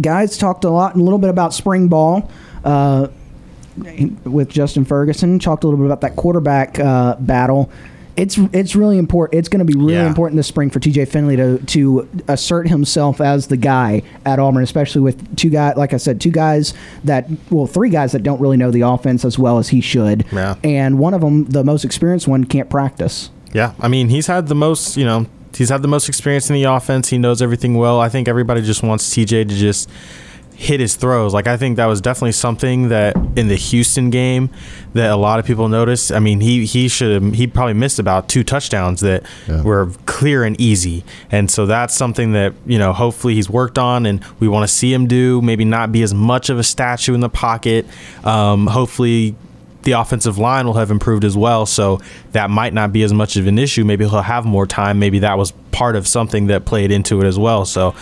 [0.00, 2.30] Guys talked a lot, a little bit about spring ball.
[2.64, 3.08] Uh,
[4.24, 7.70] with Justin Ferguson, talked a little bit about that quarterback uh, battle
[8.16, 9.38] it's it's really important.
[9.38, 10.06] It's going to be really yeah.
[10.06, 14.62] important this spring for TJ Finley to to assert himself as the guy at Auburn,
[14.62, 18.40] especially with two guys, like I said, two guys that well, three guys that don't
[18.40, 20.56] really know the offense as well as he should, yeah.
[20.64, 23.30] and one of them, the most experienced one, can't practice.
[23.52, 26.54] Yeah, I mean, he's had the most, you know, he's had the most experience in
[26.54, 27.08] the offense.
[27.08, 28.00] He knows everything well.
[28.00, 29.88] I think everybody just wants TJ to just
[30.56, 31.34] hit his throws.
[31.34, 34.50] Like I think that was definitely something that in the Houston game
[34.94, 36.10] that a lot of people noticed.
[36.10, 39.62] I mean, he he should he probably missed about two touchdowns that yeah.
[39.62, 41.04] were clear and easy.
[41.30, 44.74] And so that's something that, you know, hopefully he's worked on and we want to
[44.74, 47.86] see him do, maybe not be as much of a statue in the pocket.
[48.24, 49.36] Um, hopefully
[49.82, 51.64] the offensive line will have improved as well.
[51.64, 52.00] So
[52.32, 53.84] that might not be as much of an issue.
[53.84, 54.98] Maybe he'll have more time.
[54.98, 57.64] Maybe that was part of something that played into it as well.
[57.64, 57.94] So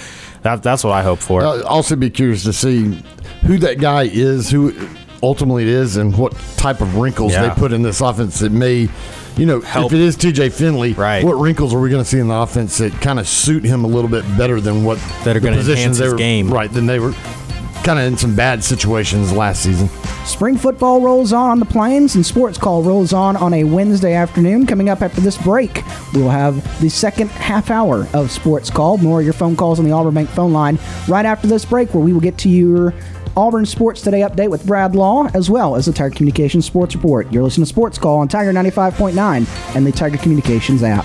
[0.44, 1.42] that, that's what I hope for.
[1.42, 3.02] I'll also be curious to see
[3.46, 4.74] who that guy is, who
[5.22, 7.48] ultimately it is, and what type of wrinkles yeah.
[7.48, 8.90] they put in this offense that may,
[9.38, 9.86] you know, Help.
[9.86, 11.24] if it is TJ Finley, right.
[11.24, 13.84] what wrinkles are we going to see in the offense that kind of suit him
[13.84, 16.70] a little bit better than what that are going to enhance his were, game, right?
[16.70, 17.14] Than they were
[17.84, 19.88] kind of in some bad situations last season.
[20.24, 24.14] Spring football rolls on on the plains, and sports call rolls on on a Wednesday
[24.14, 24.66] afternoon.
[24.66, 25.82] Coming up after this break,
[26.14, 28.96] we will have the second half hour of sports call.
[28.96, 30.78] More of your phone calls on the Auburn Bank phone line
[31.08, 32.94] right after this break, where we will get to your
[33.36, 37.30] Auburn Sports Today update with Brad Law, as well as the Tiger Communications Sports Report.
[37.32, 41.04] You're listening to Sports Call on Tiger 95.9 and the Tiger Communications app.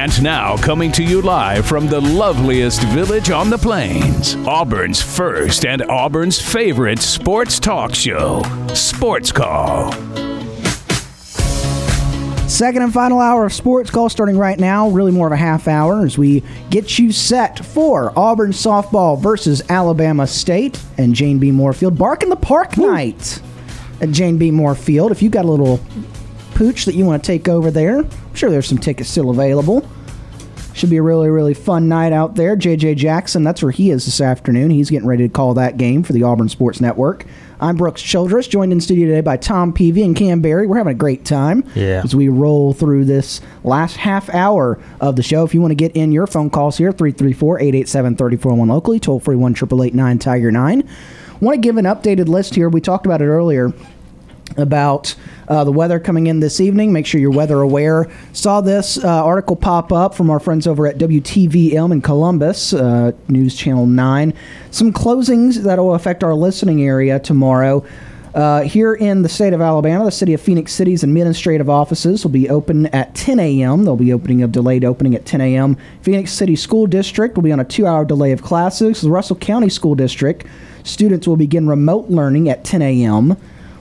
[0.00, 5.66] And now, coming to you live from the loveliest village on the plains, Auburn's first
[5.66, 8.42] and Auburn's favorite sports talk show,
[8.72, 9.92] Sports Call.
[12.48, 15.68] Second and final hour of Sports Call starting right now, really more of a half
[15.68, 21.50] hour as we get you set for Auburn softball versus Alabama State and Jane B.
[21.50, 21.98] Moore Field.
[21.98, 23.42] Bark in the Park night
[24.00, 24.50] at Jane B.
[24.50, 25.12] Moore Field.
[25.12, 25.78] If you've got a little
[26.60, 29.88] pooch that you want to take over there, I'm sure there's some tickets still available.
[30.74, 32.54] Should be a really, really fun night out there.
[32.54, 34.68] JJ Jackson, that's where he is this afternoon.
[34.68, 37.24] He's getting ready to call that game for the Auburn Sports Network.
[37.62, 40.66] I'm Brooks Childress, joined in studio today by Tom Peavy and Cam Berry.
[40.66, 42.02] We're having a great time Yeah.
[42.04, 45.44] as we roll through this last half hour of the show.
[45.44, 49.18] If you want to get in your phone calls here, 334 887 3401 locally, toll
[49.18, 50.86] free 1 888 Tiger 9.
[51.40, 52.68] Want to give an updated list here.
[52.68, 53.72] We talked about it earlier
[54.56, 55.14] about
[55.48, 56.92] uh, the weather coming in this evening.
[56.92, 58.10] Make sure you're weather aware.
[58.32, 63.12] Saw this uh, article pop up from our friends over at WTVM in Columbus, uh,
[63.28, 64.34] News Channel 9.
[64.70, 67.84] Some closings that will affect our listening area tomorrow.
[68.34, 72.30] Uh, here in the state of Alabama, the city of Phenix City's administrative offices will
[72.30, 73.84] be open at 10 a.m.
[73.84, 75.76] They'll be opening a delayed opening at 10 a.m.
[76.02, 79.00] Phenix City School District will be on a two-hour delay of classes.
[79.00, 80.46] The Russell County School District
[80.84, 83.36] students will begin remote learning at 10 a.m.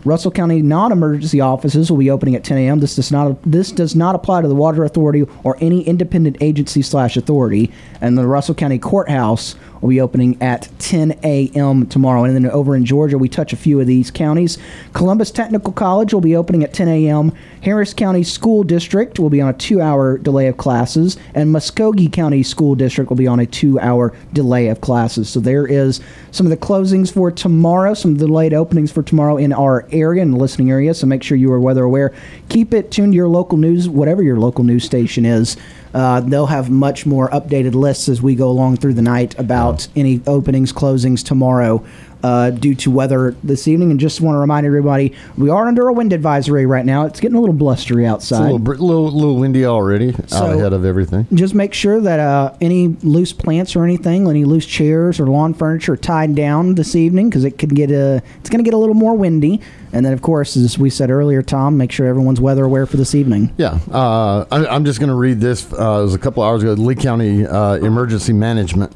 [0.06, 2.80] Russell County non-emergency offices will be opening at 10 a.m.
[2.80, 6.82] This does not this does not apply to the Water Authority or any independent agency
[6.82, 7.72] slash authority.
[8.02, 11.88] And the Russell County Courthouse will be opening at 10 a.m.
[11.88, 12.24] tomorrow.
[12.24, 14.58] And then over in Georgia, we touch a few of these counties.
[14.94, 17.32] Columbus Technical College will be opening at 10 a.m.
[17.62, 22.44] Harris County School District will be on a two-hour delay of classes, and Muscogee County
[22.44, 25.30] School District will be on a two-hour delay of classes.
[25.30, 26.00] So there is
[26.32, 29.88] some of the closings for tomorrow, some of the delayed openings for tomorrow in our
[29.92, 30.94] area, in the listening area.
[30.94, 32.14] So make sure you are weather aware.
[32.50, 35.58] Keep it tuned to your local news, whatever your local news station is.
[35.94, 39.88] Uh, they'll have much more updated lists as we go along through the night about
[39.96, 41.84] any openings, closings tomorrow
[42.24, 43.92] uh, due to weather this evening.
[43.92, 47.06] And just want to remind everybody, we are under a wind advisory right now.
[47.06, 48.42] It's getting a little blustery outside.
[48.44, 51.28] It's a little, little, little windy already, So- out ahead of everything.
[51.34, 55.54] just make sure that uh, any loose plants or anything, any loose chairs or lawn
[55.54, 58.22] furniture, are tied down this evening because it could get a.
[58.40, 59.62] It's going to get a little more windy.
[59.92, 62.98] And then, of course, as we said earlier, Tom, make sure everyone's weather aware for
[62.98, 63.54] this evening.
[63.58, 65.72] Yeah, uh, I, I'm just going to read this.
[65.72, 66.74] Uh, it was a couple hours ago.
[66.74, 68.96] Lee County uh, Emergency Management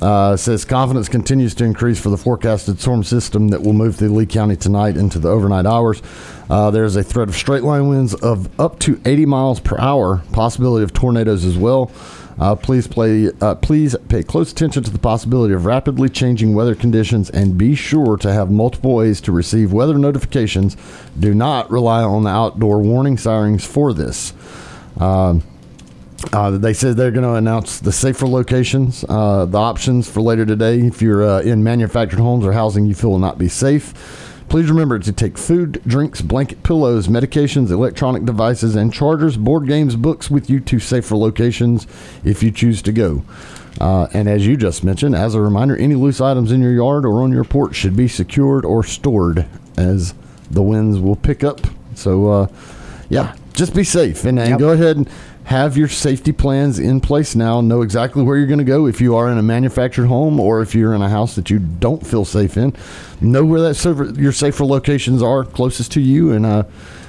[0.00, 4.14] uh, says confidence continues to increase for the forecasted storm system that will move through
[4.14, 6.02] Lee County tonight into the overnight hours.
[6.48, 10.22] Uh, there's a threat of straight line winds of up to 80 miles per hour,
[10.32, 11.92] possibility of tornadoes as well.
[12.40, 13.30] Uh, please play.
[13.40, 17.74] Uh, please pay close attention to the possibility of rapidly changing weather conditions, and be
[17.74, 20.76] sure to have multiple ways to receive weather notifications.
[21.18, 24.32] Do not rely on the outdoor warning sirens for this.
[24.98, 25.42] Um,
[26.32, 30.44] uh, they said they're going to announce the safer locations, uh, the options for later
[30.44, 30.80] today.
[30.80, 33.94] If you're uh, in manufactured homes or housing you feel will not be safe,
[34.50, 39.94] please remember to take food, drinks, blanket pillows, medications, electronic devices, and chargers, board games,
[39.96, 41.86] books with you to safer locations
[42.24, 43.22] if you choose to go.
[43.80, 47.06] Uh, and as you just mentioned, as a reminder, any loose items in your yard
[47.06, 49.46] or on your porch should be secured or stored
[49.78, 50.12] as
[50.50, 51.60] the winds will pick up.
[51.94, 52.46] So, uh,
[53.08, 54.58] yeah, just be safe and, and Yep.
[54.58, 55.08] go ahead and
[55.50, 57.60] have your safety plans in place now.
[57.60, 60.62] Know exactly where you're going to go if you are in a manufactured home or
[60.62, 62.72] if you're in a house that you don't feel safe in.
[63.20, 66.62] Know where that safer, your safer locations are closest to you, and uh,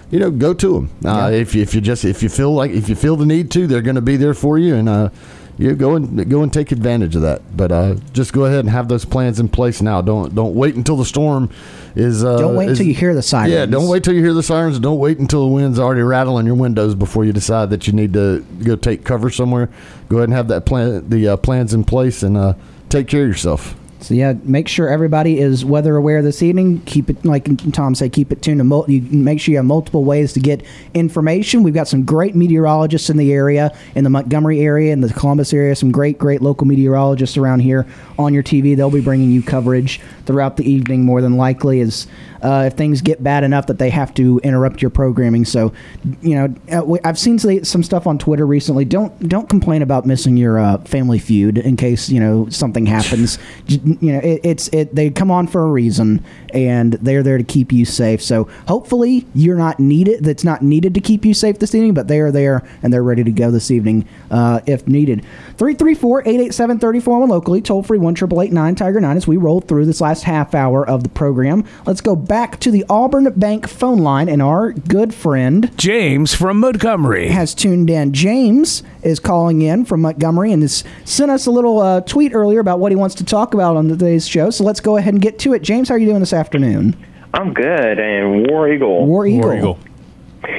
[0.09, 0.89] you know go to them.
[1.05, 3.51] Uh, If you, if you just if you feel like if you feel the need
[3.51, 5.09] to, they're going to be there for you, and uh,
[5.57, 7.41] you go and go and take advantage of that.
[7.55, 10.01] But uh, just go ahead and have those plans in place now.
[10.01, 11.49] Don't don't wait until the storm
[11.95, 12.23] is.
[12.23, 13.51] Uh, Don't wait until you hear the sirens.
[13.51, 14.79] Yeah, don't wait till you hear the sirens.
[14.79, 18.13] Don't wait until the wind's already rattling your windows before you decide that you need
[18.13, 19.69] to go take cover somewhere.
[20.09, 22.53] Go ahead and have that plan, the uh, plans in place, and uh,
[22.89, 23.75] take care of yourself.
[24.01, 26.81] So yeah, make sure everybody is weather aware this evening.
[26.85, 28.63] Keep it like Tom said, keep it tuned to.
[28.63, 31.61] Mul- you make sure you have multiple ways to get information.
[31.61, 35.53] We've got some great meteorologists in the area, in the Montgomery area, in the Columbus
[35.53, 35.75] area.
[35.75, 37.85] Some great, great local meteorologists around here
[38.17, 38.75] on your TV.
[38.75, 42.07] They'll be bringing you coverage throughout the evening, more than likely, as
[42.41, 45.45] uh, if things get bad enough that they have to interrupt your programming.
[45.45, 45.73] So,
[46.21, 48.85] you know, uh, I've seen some stuff on Twitter recently.
[48.85, 53.37] Don't don't complain about missing your uh, Family Feud in case you know something happens.
[53.99, 54.95] You know, it, it's it.
[54.95, 56.23] They come on for a reason,
[56.53, 58.21] and they're there to keep you safe.
[58.21, 60.23] So hopefully you're not needed.
[60.23, 63.03] That's not needed to keep you safe this evening, but they are there and they're
[63.03, 65.25] ready to go this evening uh, if needed.
[65.57, 69.17] 334-887-34 locally, toll free one triple eight nine Tiger nine.
[69.17, 72.71] As we roll through this last half hour of the program, let's go back to
[72.71, 77.29] the Auburn Bank phone line, and our good friend James from Montgomery.
[77.29, 78.13] has tuned in.
[78.13, 82.59] James is calling in from Montgomery and has sent us a little uh, tweet earlier
[82.59, 84.49] about what he wants to talk about on today's show.
[84.49, 85.61] So let's go ahead and get to it.
[85.61, 86.95] James, how are you doing this afternoon?
[87.33, 89.05] I'm good, and War Eagle.
[89.05, 89.79] War Eagle.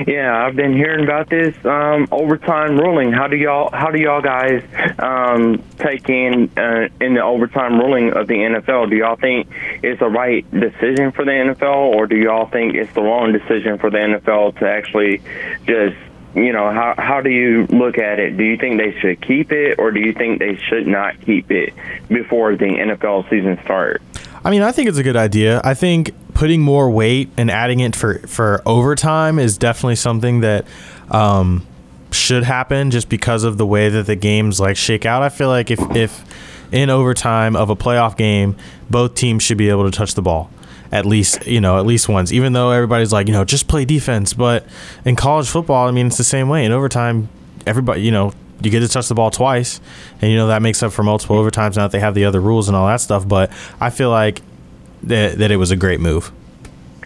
[0.06, 3.12] Yeah, I've been hearing about this um, overtime ruling.
[3.12, 4.62] How do y'all How do y'all guys
[4.98, 8.90] um, take in uh, in the overtime ruling of the NFL?
[8.90, 9.48] Do y'all think
[9.82, 13.78] it's the right decision for the NFL, or do y'all think it's the wrong decision
[13.78, 15.20] for the NFL to actually
[15.66, 15.96] just
[16.34, 18.36] you know how how do you look at it?
[18.36, 21.50] Do you think they should keep it, or do you think they should not keep
[21.50, 21.74] it
[22.08, 24.02] before the NFL season starts?
[24.44, 25.60] I mean, I think it's a good idea.
[25.62, 30.66] I think putting more weight and adding it for for overtime is definitely something that
[31.10, 31.66] um,
[32.10, 35.22] should happen just because of the way that the games like shake out.
[35.22, 36.24] I feel like if if
[36.72, 38.56] in overtime of a playoff game,
[38.88, 40.50] both teams should be able to touch the ball
[40.92, 42.30] at least you know at least once.
[42.32, 44.64] Even though everybody's like you know just play defense, but
[45.04, 46.64] in college football, I mean it's the same way.
[46.64, 47.28] In overtime,
[47.66, 48.32] everybody you know
[48.62, 49.80] you get to touch the ball twice,
[50.20, 52.40] and you know that makes up for multiple overtimes now that they have the other
[52.40, 53.26] rules and all that stuff.
[53.26, 54.42] But I feel like
[55.02, 56.30] that that it was a great move.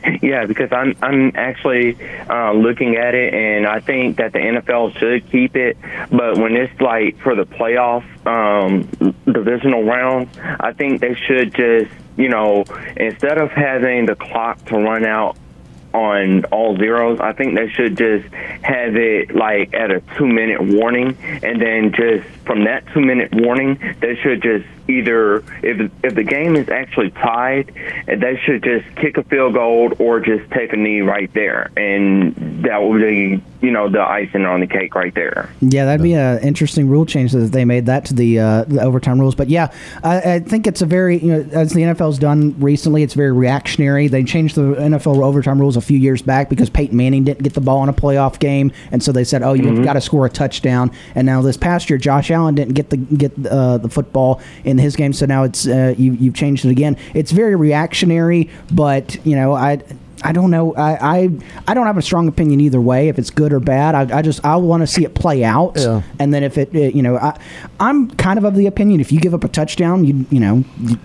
[0.22, 1.96] Yeah, because I'm I'm actually
[2.28, 5.76] uh, looking at it, and I think that the NFL should keep it.
[6.10, 8.88] But when it's like for the playoff um,
[9.24, 10.28] divisional round,
[10.60, 12.64] I think they should just you know
[12.96, 15.36] instead of having the clock to run out
[15.94, 18.28] on all zeros, I think they should just
[18.62, 23.34] have it like at a two minute warning, and then just from that two minute
[23.34, 27.72] warning, they should just either if if the game is actually tied,
[28.06, 32.34] they should just kick a field goal or just take a knee right there, and
[32.64, 35.50] that would be you know the icing on the cake right there.
[35.60, 38.82] Yeah, that'd be an interesting rule change that they made that to the, uh, the
[38.82, 39.34] overtime rules.
[39.34, 39.72] But yeah,
[40.02, 43.32] I, I think it's a very you know as the NFL's done recently, it's very
[43.32, 44.08] reactionary.
[44.08, 47.54] They changed the NFL overtime rules a few years back because Peyton Manning didn't get
[47.54, 50.26] the ball in a playoff game, and so they said, "Oh, you've got to score
[50.26, 53.88] a touchdown." And now this past year, Josh Allen didn't get the get uh, the
[53.88, 56.96] football in his game, so now it's uh, you you've changed it again.
[57.14, 59.82] It's very reactionary, but you know I.
[60.22, 60.74] I don't know.
[60.74, 61.30] I, I
[61.68, 63.08] I don't have a strong opinion either way.
[63.08, 65.74] If it's good or bad, I, I just I want to see it play out.
[65.76, 66.00] Yeah.
[66.18, 67.38] And then if it, it you know, I
[67.78, 70.64] I'm kind of of the opinion if you give up a touchdown, you you know,
[70.80, 70.96] you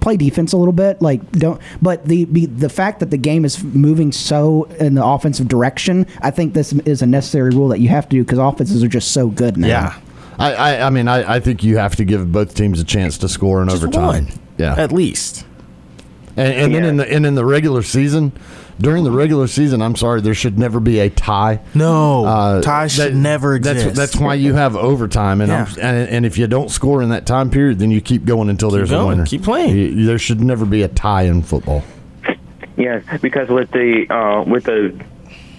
[0.00, 1.00] play defense a little bit.
[1.00, 1.60] Like don't.
[1.80, 6.04] But the the, the fact that the game is moving so in the offensive direction,
[6.20, 8.88] I think this is a necessary rule that you have to do because offenses are
[8.88, 9.68] just so good now.
[9.68, 10.00] Yeah,
[10.38, 13.18] I, I, I mean, I, I think you have to give both teams a chance
[13.18, 14.06] to score in just overtime.
[14.26, 14.28] one.
[14.58, 15.44] Yeah, at least.
[16.36, 18.32] and, and then in the and in the regular season,
[18.78, 21.60] during the regular season, I'm sorry, there should never be a tie.
[21.74, 23.96] No, Uh, ties should that- never That's exist.
[23.96, 25.66] that's why you have overtime, and, Yeah.
[25.80, 28.70] and and if you don't score in that time period, then you keep going until
[28.70, 29.24] there's a winner.
[29.24, 29.76] keep playing.
[29.76, 31.82] You- there should never be a tie in football.
[32.76, 34.94] Yes, because with the uh, with the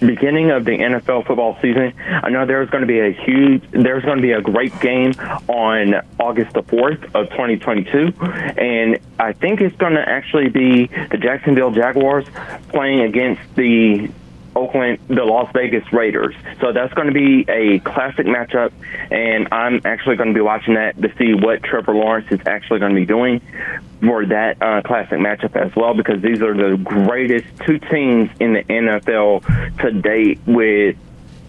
[0.00, 4.04] beginning of the NFL football season, I know there's going to be a huge, there's
[4.04, 5.12] going to be a great game
[5.48, 11.18] on August the 4th of 2022, and I think it's going to actually be the
[11.18, 12.26] Jacksonville Jaguars
[12.68, 14.10] playing against the
[14.58, 16.34] Oakland, the Las Vegas Raiders.
[16.60, 18.72] So that's going to be a classic matchup,
[19.10, 22.80] and I'm actually going to be watching that to see what Trevor Lawrence is actually
[22.80, 23.40] going to be doing
[24.00, 28.54] for that uh, classic matchup as well, because these are the greatest two teams in
[28.54, 30.96] the NFL to date with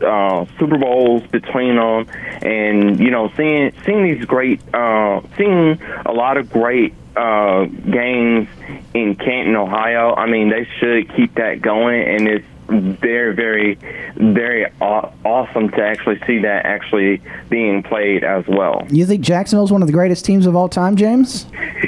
[0.01, 2.07] uh, Super Bowls between them,
[2.41, 8.47] and you know, seeing seeing these great, uh, seeing a lot of great uh, games
[8.93, 10.14] in Canton, Ohio.
[10.16, 13.76] I mean, they should keep that going, and it's very, very,
[14.15, 18.86] very aw- awesome to actually see that actually being played as well.
[18.89, 21.45] You think Jacksonville's one of the greatest teams of all time, James?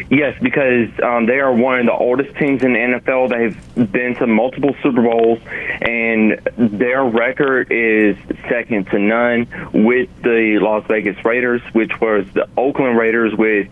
[0.09, 3.29] Yes, because um, they are one of the oldest teams in the NFL.
[3.29, 5.39] They've been to multiple Super Bowls,
[5.82, 8.17] and their record is
[8.49, 13.67] second to none with the Las Vegas Raiders, which was the Oakland Raiders with.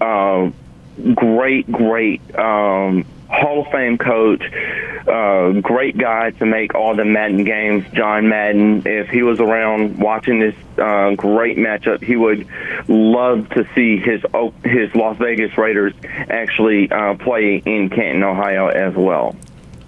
[0.00, 0.54] Um,
[1.14, 4.42] great, great um, Hall of Fame coach,
[5.08, 7.84] uh, great guy to make all the Madden games.
[7.92, 12.46] John Madden, if he was around watching this uh, great matchup, he would
[12.88, 14.22] love to see his
[14.64, 19.36] his Las Vegas Raiders actually uh, play in Canton, Ohio, as well.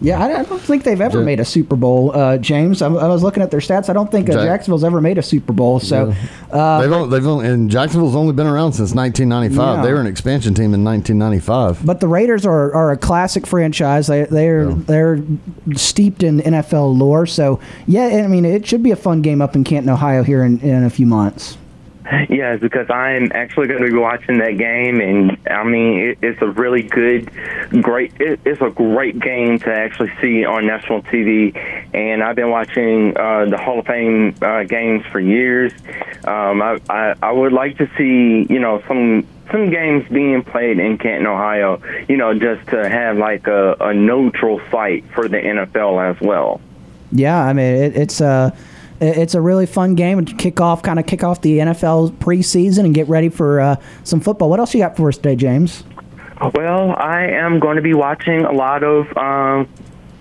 [0.02, 2.80] Yeah, I, don't think they've ever made a Super Bowl, uh, James.
[2.80, 3.90] I, I, was looking at their stats.
[3.90, 5.78] I don't think uh, Jack- Jacksonville's ever made a Super Bowl.
[5.78, 6.14] So
[6.50, 9.76] uh, they've only, they've only, and Jacksonville's only been around since 1995.
[9.76, 9.82] Yeah.
[9.82, 11.84] They were an expansion team in 1995.
[11.84, 14.06] But the Raiders are, are a classic franchise.
[14.06, 14.76] They they're yeah.
[14.78, 15.22] they're
[15.74, 17.26] steeped in NFL lore.
[17.26, 20.42] So yeah, I mean it should be a fun game up in Canton, Ohio, here
[20.42, 21.58] in, in a few months.
[22.28, 26.42] Yes, because I'm actually going to be watching that game, and I mean it, it's
[26.42, 27.30] a really good,
[27.82, 28.12] great.
[28.20, 31.54] It, it's a great game to actually see on national TV,
[31.94, 35.72] and I've been watching uh, the Hall of Fame uh, games for years.
[36.24, 40.78] Um, I, I I would like to see you know some some games being played
[40.78, 41.80] in Canton, Ohio.
[42.08, 46.60] You know, just to have like a, a neutral site for the NFL as well.
[47.12, 48.50] Yeah, I mean it, it's uh
[49.00, 52.84] it's a really fun game to kick off, kind of kick off the NFL preseason
[52.84, 54.50] and get ready for uh, some football.
[54.50, 55.84] What else you got for us today, James?
[56.54, 59.68] Well, I am going to be watching a lot of um,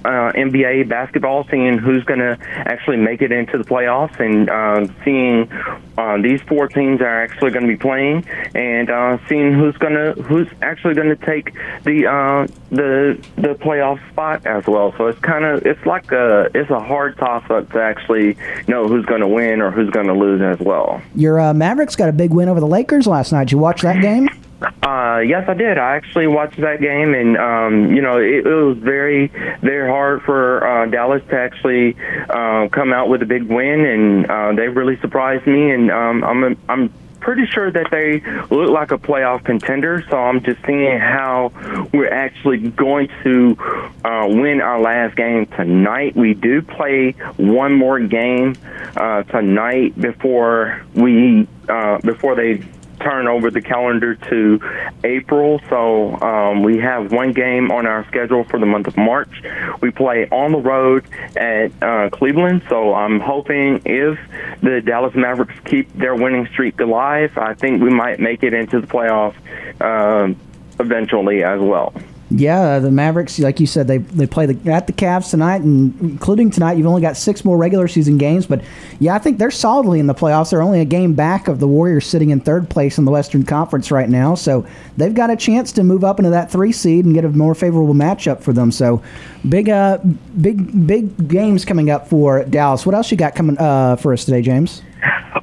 [0.06, 4.92] uh, NBA basketball, seeing who's going to actually make it into the playoffs, and uh,
[5.04, 5.52] seeing
[5.98, 8.26] uh, these four teams are actually going to be playing,
[8.56, 13.56] and uh, seeing who's going to who's actually going to take the uh, the the
[13.56, 14.94] playoff spot as well.
[14.98, 18.38] So it's kind of it's like a it's a hard toss up to actually
[18.68, 21.02] know who's going to win or who's going to lose as well.
[21.16, 23.46] Your uh, Mavericks got a big win over the Lakers last night.
[23.46, 24.30] Did you watch that game?
[24.62, 25.78] Uh, yes, I did.
[25.78, 29.28] I actually watched that game, and um, you know, it, it was very,
[29.62, 31.96] very hard for uh, Dallas to actually
[32.30, 35.72] uh, come out with a big win, and uh, they really surprised me.
[35.72, 38.20] And um, I'm, I'm pretty sure that they
[38.54, 40.04] look like a playoff contender.
[40.10, 41.52] So I'm just seeing how
[41.94, 43.58] we're actually going to
[44.04, 46.16] uh, win our last game tonight.
[46.16, 48.56] We do play one more game
[48.98, 52.62] uh, tonight before we uh, before they
[53.00, 54.60] turn over the calendar to
[55.04, 55.62] April.
[55.70, 59.44] So um, we have one game on our schedule for the month of March.
[59.82, 62.64] We play on the road at uh, Cleveland.
[62.70, 64.20] So I'm hoping if
[64.62, 68.82] the Dallas Mavericks keep their winning streak alive, I think we might make it into
[68.82, 69.36] the playoffs
[69.82, 70.34] uh,
[70.80, 71.94] eventually as well.
[72.32, 76.00] Yeah, the Mavericks, like you said, they they play the, at the Cavs tonight, and
[76.00, 78.46] including tonight, you've only got six more regular season games.
[78.46, 78.62] But
[79.00, 80.52] yeah, I think they're solidly in the playoffs.
[80.52, 83.44] They're only a game back of the Warriors, sitting in third place in the Western
[83.44, 84.36] Conference right now.
[84.36, 84.64] So
[84.96, 87.56] they've got a chance to move up into that three seed and get a more
[87.56, 88.72] favorable matchup for them.
[88.72, 89.02] So
[89.48, 89.98] big, uh,
[90.40, 92.86] big, big games coming up for Dallas.
[92.86, 94.84] What else you got coming uh, for us today, James?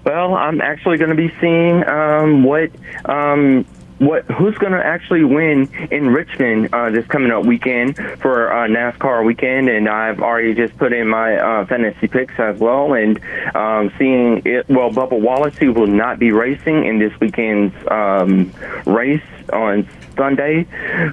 [0.04, 2.70] Well, I'm actually going to be seeing um, what
[3.06, 3.66] um,
[3.98, 8.66] what who's going to actually win in Richmond uh, this coming up weekend for uh,
[8.66, 13.20] NASCAR weekend, and I've already just put in my uh, fantasy picks as well, and
[13.54, 14.68] um, seeing it.
[14.68, 18.52] Well, Bubba Wallace he will not be racing in this weekend's um,
[18.84, 19.22] race
[19.52, 20.66] on Sunday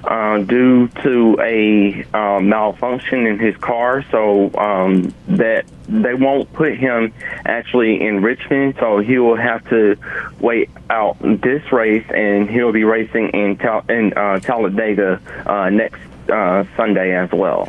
[0.04, 4.04] uh, due to a uh, malfunction in his car.
[4.10, 7.12] So um, that they won't put him
[7.44, 8.76] actually in Richmond.
[8.78, 9.96] So he will have to
[10.40, 16.00] wait out this race, and he'll be racing in in uh, Talladega uh, next
[16.30, 17.68] uh, Sunday as well.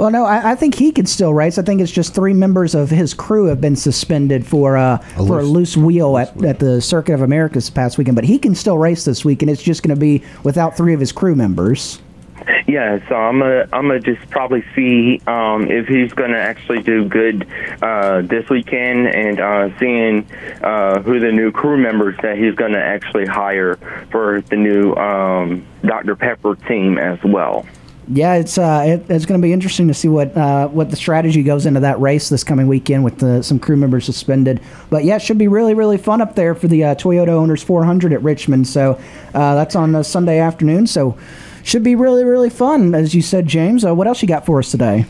[0.00, 1.58] Well, no, I, I, think he could still race.
[1.58, 4.98] I think it's just three members of his crew have been suspended for uh, a
[4.98, 8.14] for loose, a loose wheel at, at the Circuit of America this past weekend.
[8.14, 10.94] But he can still race this week, and it's just going to be without three
[10.94, 12.00] of his crew members.
[12.66, 17.06] Yeah, so I'm gonna I'm gonna just probably see um, if he's gonna actually do
[17.06, 17.46] good
[17.82, 20.26] uh, this weekend, and uh, seeing
[20.62, 23.76] uh, who the new crew members that he's gonna actually hire
[24.10, 27.66] for the new um, Dr Pepper team as well
[28.12, 30.96] yeah, it's uh, it, it's going to be interesting to see what uh, what the
[30.96, 34.60] strategy goes into that race this coming weekend with the, some crew members suspended.
[34.90, 37.62] But yeah, it should be really really fun up there for the uh, Toyota Owners
[37.62, 38.66] 400 at Richmond.
[38.66, 39.00] So
[39.32, 40.88] uh, that's on Sunday afternoon.
[40.88, 41.16] So
[41.62, 43.84] should be really really fun, as you said, James.
[43.84, 45.06] Uh, what else you got for us today?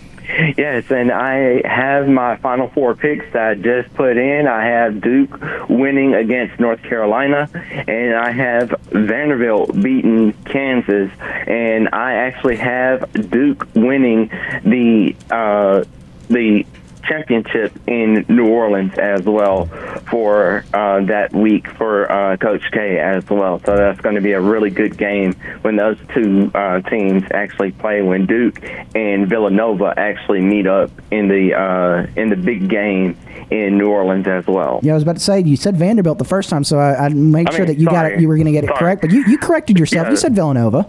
[0.56, 4.46] Yes, and I have my Final Four picks that I just put in.
[4.46, 12.14] I have Duke winning against North Carolina, and I have Vanderbilt beating Kansas, and I
[12.14, 14.28] actually have Duke winning
[14.64, 15.84] the uh,
[16.28, 16.64] the
[17.02, 19.66] championship in New Orleans as well
[20.10, 23.60] for uh, that week for uh, Coach K as well.
[23.64, 27.72] So that's going to be a really good game when those two uh, teams actually
[27.72, 28.02] play.
[28.02, 28.62] When Duke
[28.94, 33.16] and Villanova actually meet up in the uh, in the big game
[33.50, 34.80] in New Orleans as well.
[34.82, 37.16] Yeah, I was about to say you said Vanderbilt the first time, so I, I'd
[37.16, 38.20] make I sure mean, that you got it.
[38.20, 38.78] You were going to get it Sorry.
[38.78, 40.06] correct, but you, you corrected yourself.
[40.06, 40.10] Yeah.
[40.10, 40.88] You said Villanova.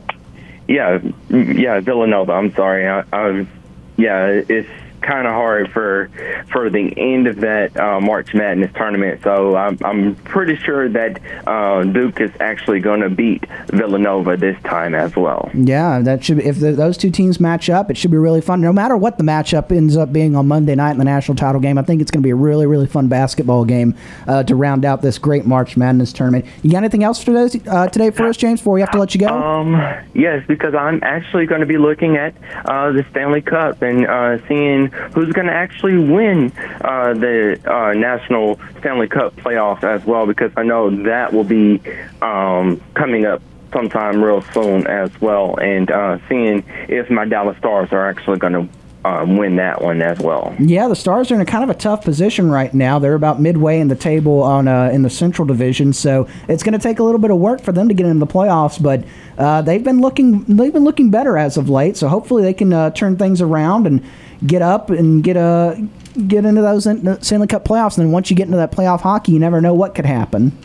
[0.67, 0.99] Yeah,
[1.29, 2.33] yeah, Villanova.
[2.33, 2.87] I'm sorry.
[2.87, 3.47] I, I
[3.97, 4.69] yeah, it's
[5.01, 6.09] kind of hard for
[6.51, 9.21] for the end of that uh, March Madness tournament.
[9.23, 14.61] So I'm, I'm pretty sure that uh, Duke is actually going to beat Villanova this
[14.63, 15.49] time as well.
[15.53, 16.37] Yeah, that should.
[16.37, 18.61] Be, if the, those two teams match up, it should be really fun.
[18.61, 21.61] No matter what the matchup ends up being on Monday night in the national title
[21.61, 23.95] game, I think it's going to be a really, really fun basketball game
[24.27, 26.45] uh, to round out this great March Madness tournament.
[26.61, 28.59] You got anything else for today, uh, today for us, James?
[28.59, 29.27] Before we have to let you go.
[29.27, 29.73] Um,
[30.13, 32.35] yes, because I'm actually going to be looking at
[32.65, 37.93] uh, the Stanley Cup and uh, seeing who's going to actually win uh, the uh,
[37.93, 41.81] National Stanley Cup playoffs as well, because I know that will be
[42.21, 43.41] um, coming up
[43.73, 48.53] sometime real soon as well, and uh, seeing if my Dallas Stars are actually going
[48.53, 48.69] to
[49.03, 50.55] um, win that one as well.
[50.59, 52.99] Yeah, the Stars are in a kind of a tough position right now.
[52.99, 56.73] They're about midway in the table on uh, in the Central Division, so it's going
[56.73, 58.81] to take a little bit of work for them to get into the playoffs.
[58.81, 59.03] But
[59.37, 61.97] uh, they've been looking they've been looking better as of late.
[61.97, 64.03] So hopefully they can uh, turn things around and
[64.45, 65.75] get up and get uh,
[66.27, 66.83] get into those
[67.25, 67.97] Stanley Cup playoffs.
[67.97, 70.57] And then once you get into that playoff hockey, you never know what could happen.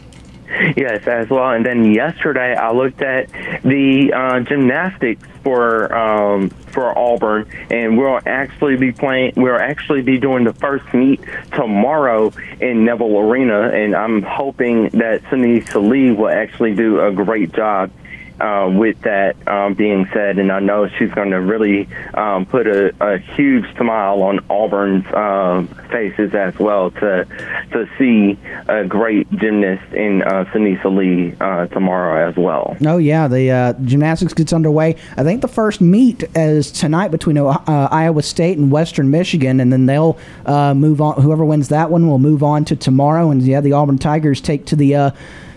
[0.76, 1.50] Yes, as well.
[1.50, 3.30] And then yesterday, I looked at
[3.62, 9.32] the uh, gymnastics for um, for Auburn, and we'll actually be playing.
[9.36, 11.20] We'll actually be doing the first meet
[11.52, 17.52] tomorrow in Neville Arena, and I'm hoping that Sunisa Lee will actually do a great
[17.52, 17.90] job.
[18.38, 22.66] Uh, with that um, being said, and I know she's going to really um, put
[22.66, 27.26] a, a huge smile on Auburn's um, faces as well to
[27.72, 32.76] to see a great gymnast in uh, Sunisa Lee uh, tomorrow as well.
[32.84, 34.96] Oh yeah, the uh, gymnastics gets underway.
[35.16, 39.72] I think the first meet is tonight between uh, Iowa State and Western Michigan, and
[39.72, 41.22] then they'll uh, move on.
[41.22, 44.66] Whoever wins that one will move on to tomorrow, and yeah, the Auburn Tigers take
[44.66, 45.14] to the.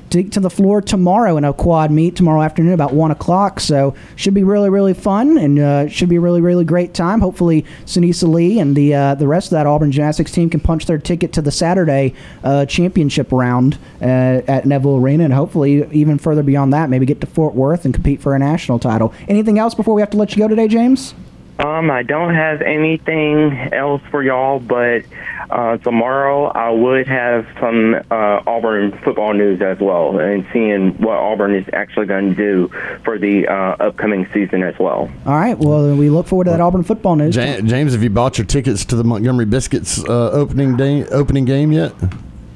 [0.10, 3.60] Take to the floor tomorrow in a quad meet tomorrow afternoon about one o'clock.
[3.60, 7.20] So should be really really fun and uh, should be a really really great time.
[7.20, 10.86] Hopefully Sunisa Lee and the uh, the rest of that Auburn gymnastics team can punch
[10.86, 16.18] their ticket to the Saturday uh, championship round uh, at Neville Arena, and hopefully even
[16.18, 19.14] further beyond that, maybe get to Fort Worth and compete for a national title.
[19.28, 21.14] Anything else before we have to let you go today, James?
[21.60, 25.04] Um, I don't have anything else for y'all, but
[25.50, 31.18] uh, tomorrow I would have some uh, Auburn football news as well, and seeing what
[31.18, 32.68] Auburn is actually going to do
[33.04, 35.12] for the uh, upcoming season as well.
[35.26, 35.58] All right.
[35.58, 37.36] Well, we look forward to that Auburn football news.
[37.36, 41.44] Ja- James, have you bought your tickets to the Montgomery Biscuits uh, opening day opening
[41.44, 41.94] game yet?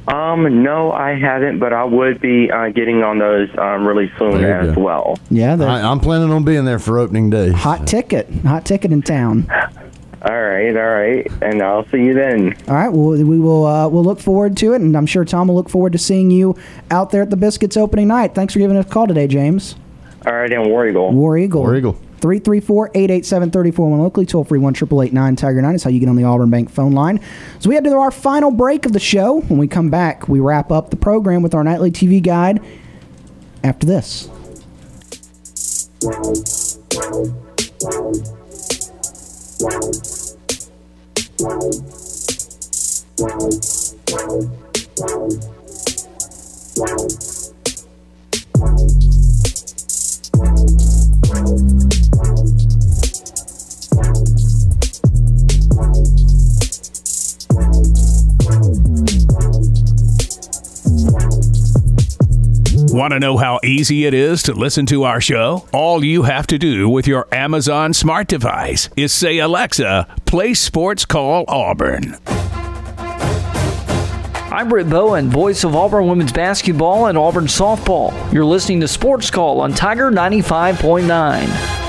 [0.08, 4.42] Um, no, I haven't, but I would be uh, getting on those um, really soon
[4.42, 4.82] There you as go.
[4.82, 5.18] well.
[5.30, 7.52] Yeah, the I, I'm planning on being there for opening day.
[7.52, 9.50] hot ticket, hot ticket in town.
[10.26, 12.56] All right, all right, and I'll see you then.
[12.70, 12.88] All right.
[12.88, 15.68] Well, we will uh, we'll look forward to it, and I'm sure Tom will look
[15.70, 16.56] forward to seeing you
[16.92, 18.34] out there at the Biscuits opening night.
[18.34, 19.76] Thanks for giving us a call today, James.
[20.26, 21.12] All right, and War Eagle.
[21.12, 21.64] War Eagle.
[21.64, 22.00] War Eagle.
[22.24, 26.16] 334-887-34 locally, toll free one triple eight nine Tiger nine is how you get on
[26.16, 27.20] the Auburn Bank phone line.
[27.60, 29.42] So we head to our final break of the show.
[29.42, 32.64] When we come back, we wrap up the program with our nightly TV guide.
[33.62, 34.30] After this.
[62.94, 65.68] Want to know how easy it is to listen to our show?
[65.74, 71.06] All you have to do with your Amazon smart device is say, Alexa, play Sports
[71.06, 72.18] Call Auburn.
[74.54, 78.14] I'm Britt Bowen, voice of Auburn women's basketball and Auburn softball.
[78.32, 81.83] You're listening to Sports Call on Tiger 95.9.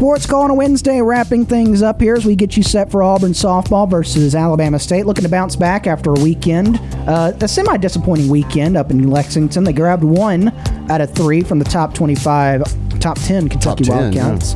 [0.00, 3.02] Sports call on a Wednesday, wrapping things up here as we get you set for
[3.02, 5.04] Auburn softball versus Alabama State.
[5.04, 9.62] Looking to bounce back after a weekend, uh, a semi disappointing weekend up in Lexington.
[9.62, 10.48] They grabbed one
[10.90, 12.62] out of three from the top 25,
[12.98, 14.54] top 10 Kentucky Top 10, Wildcats.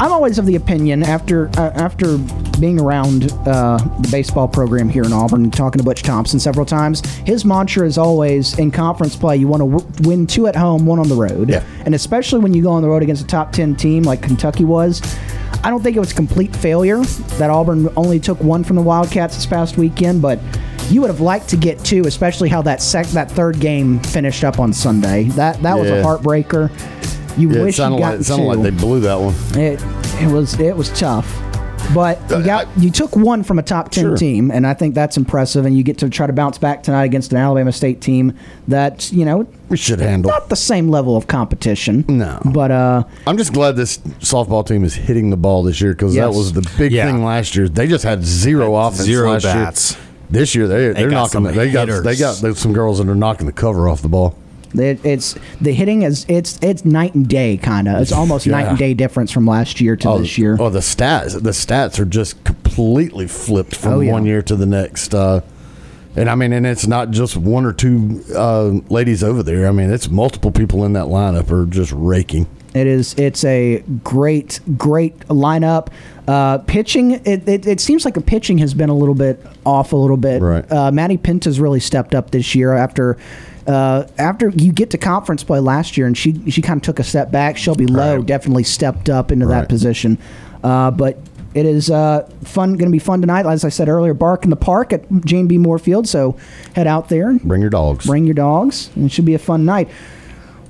[0.00, 2.18] I'm always of the opinion after uh, after
[2.60, 6.64] being around uh, the baseball program here in Auburn, and talking to Butch Thompson several
[6.64, 7.04] times.
[7.26, 10.86] His mantra is always in conference play, you want to w- win two at home,
[10.86, 11.64] one on the road, Yeah.
[11.84, 14.64] and especially when you go on the road against a top ten team like Kentucky
[14.64, 15.02] was.
[15.64, 17.00] I don't think it was complete failure
[17.38, 20.38] that Auburn only took one from the Wildcats this past weekend, but
[20.90, 24.44] you would have liked to get two, especially how that sec- that third game finished
[24.44, 25.24] up on Sunday.
[25.24, 26.70] That that was a heartbreaker.
[27.38, 29.34] You Yeah, it wish you sounded got like, it sounded like they blew that one.
[29.60, 29.82] It
[30.20, 31.42] it was it was tough.
[31.94, 34.16] But you got you took one from a top ten Uh, Sure.
[34.18, 35.64] team, and I think that's impressive.
[35.64, 38.34] And you get to try to bounce back tonight against an Alabama State team
[38.66, 40.30] that you know We should handle.
[40.30, 42.04] not the same level of competition.
[42.08, 42.40] No.
[42.44, 46.14] but uh, I'm just glad this softball team is hitting the ball this year because
[46.14, 46.26] Yes.
[46.30, 47.06] that was the big Yeah.
[47.06, 47.68] thing last year.
[47.70, 49.92] They just had zero offense zero last bats.
[49.92, 50.00] year.
[50.30, 51.30] This year they they're got knocking.
[51.30, 54.08] some The, they got they got some girls that are knocking the cover off the
[54.08, 54.34] ball.
[54.74, 58.00] It, it's the hitting is it's it's night and day kind of.
[58.02, 60.56] It's almost night and day difference from last year to this year.
[60.60, 64.12] Oh, the stats the stats are just completely flipped from Oh, yeah.
[64.12, 65.14] one year to the next.
[65.14, 65.40] Uh,
[66.16, 69.68] and I mean, and it's not just one or two uh, ladies over there.
[69.68, 72.46] I mean, it's multiple people in that lineup are just raking.
[72.74, 73.14] It is.
[73.14, 75.88] It's a great, great lineup.
[76.26, 77.12] Uh, pitching.
[77.12, 80.16] It, it, it seems like the pitching has been a little bit off a little
[80.18, 80.42] bit.
[80.42, 80.70] Right.
[80.70, 83.16] Uh, Maddie Penta's really stepped up this year after.
[83.68, 86.98] Uh, after you get to conference play last year, and she she kind of took
[86.98, 87.56] a step back.
[87.58, 88.26] Shelby Lowe Right.
[88.26, 90.16] definitely stepped up into that position.
[90.64, 91.18] Uh, but
[91.54, 92.72] it is uh, fun.
[92.74, 93.44] Going to be fun tonight.
[93.46, 95.58] As I said earlier, Bark in the Park at Jane B.
[95.58, 96.08] Moore Field.
[96.08, 96.36] So
[96.74, 98.06] head out there, Bring your dogs.
[98.06, 98.90] Bring your dogs.
[98.96, 99.88] and It should be a fun night.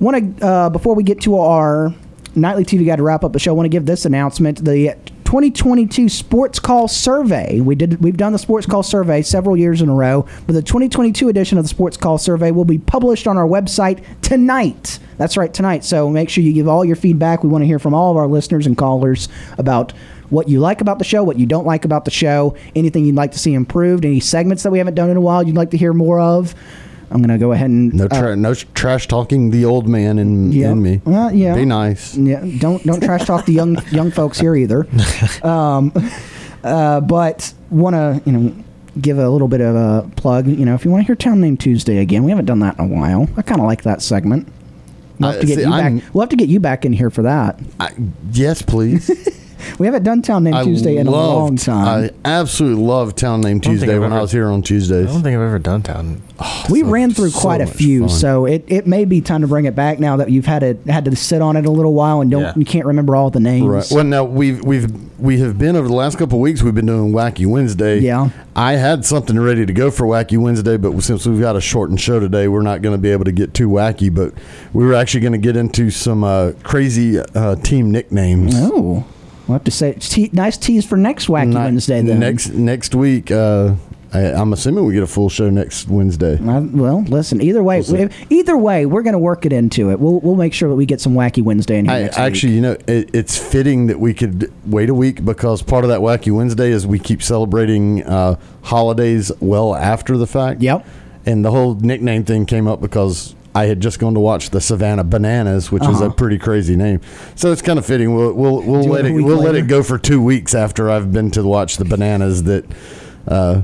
[0.01, 1.93] Want to uh, before we get to our
[2.35, 3.51] nightly TV guide to wrap up the show.
[3.51, 4.95] I want to give this announcement: the
[5.29, 7.59] 2022 Sports Call Survey.
[7.59, 8.01] We did.
[8.01, 11.59] We've done the Sports Call Survey several years in a row, but the 2022 edition
[11.59, 14.97] of the Sports Call Survey will be published on our website tonight.
[15.19, 15.83] That's right, tonight.
[15.83, 17.43] So make sure you give all your feedback.
[17.43, 19.29] We want to hear from all of our listeners and callers
[19.59, 19.91] about
[20.31, 23.13] what you like about the show, what you don't like about the show, anything you'd
[23.13, 25.69] like to see improved, any segments that we haven't done in a while you'd like
[25.69, 26.55] to hear more of.
[27.11, 30.71] I'm gonna go ahead and No, uh, no trash talking the old man in, Yeah.
[30.71, 31.01] in me.
[31.05, 31.55] Well, yeah.
[31.55, 32.15] Be nice.
[32.15, 34.87] Yeah, don't don't trash talk the young young folks here either.
[35.43, 35.91] Um,
[36.63, 38.53] uh, but want to you know
[39.01, 40.47] give a little bit of a plug.
[40.47, 42.77] You know, if you want to hear Town Name Tuesday again, we haven't done that
[42.77, 43.27] in a while.
[43.37, 44.47] I kind of like that segment.
[45.19, 46.13] We'll have I- to get see, you I'm- back.
[46.13, 47.59] We'll have to get you back in here for that.
[47.79, 47.89] I,
[48.31, 49.09] yes, please.
[49.77, 52.11] We haven't done Town Name I Tuesday in a long time.
[52.25, 55.07] I absolutely love Town Name Tuesday I've when I was here on Tuesdays.
[55.09, 56.21] I don't think I've ever done town.
[56.69, 58.09] we so- ran through so quite a few, fun.
[58.09, 60.79] so it, it may be time to bring it back now that you've had it
[60.87, 62.53] had to sit on it a little while and don't Yeah.
[62.55, 63.67] you can't remember all the names.
[63.67, 63.87] Right.
[63.91, 64.89] Well, now we've we've
[65.19, 66.61] we have been over the last couple of weeks.
[66.63, 67.99] We've been doing Wacky Wednesday.
[67.99, 68.29] Yeah.
[68.55, 71.99] I had something ready to go for Wacky Wednesday, but since we've got a shortened
[71.99, 74.13] show today, we're not going to be able to get too wacky.
[74.13, 74.33] But
[74.73, 78.53] we were actually going to get into some uh, crazy uh, team nicknames.
[78.55, 79.05] Oh,
[79.49, 82.19] we'll have to say te- nice tease for next Wacky Not- Wednesday then.
[82.19, 83.31] Next next week.
[83.31, 83.75] Uh,
[84.11, 86.35] I, I'm assuming we get a full show next Wednesday.
[86.39, 87.41] Uh, well, listen.
[87.41, 89.99] Either way, if- either way, we're going to work it into it.
[89.99, 92.55] We'll we'll make sure that we get some wacky Wednesday in here I, actually, week.
[92.55, 95.99] you know, it, it's fitting that we could wait a week because part of that
[95.99, 100.61] Wacky Wednesday is we keep celebrating uh, holidays well after the fact.
[100.61, 100.87] Yep.
[101.27, 104.61] And the whole nickname thing came up because I had just gone to watch the
[104.61, 106.13] Savannah Bananas, which is a Uh-huh.
[106.13, 107.01] pretty crazy name.
[107.35, 108.15] So it's kind of fitting.
[108.15, 111.29] We'll we'll, we'll let it we'll let it go for two weeks after I've been
[111.31, 112.65] to watch the Bananas that.
[113.27, 113.61] Uh,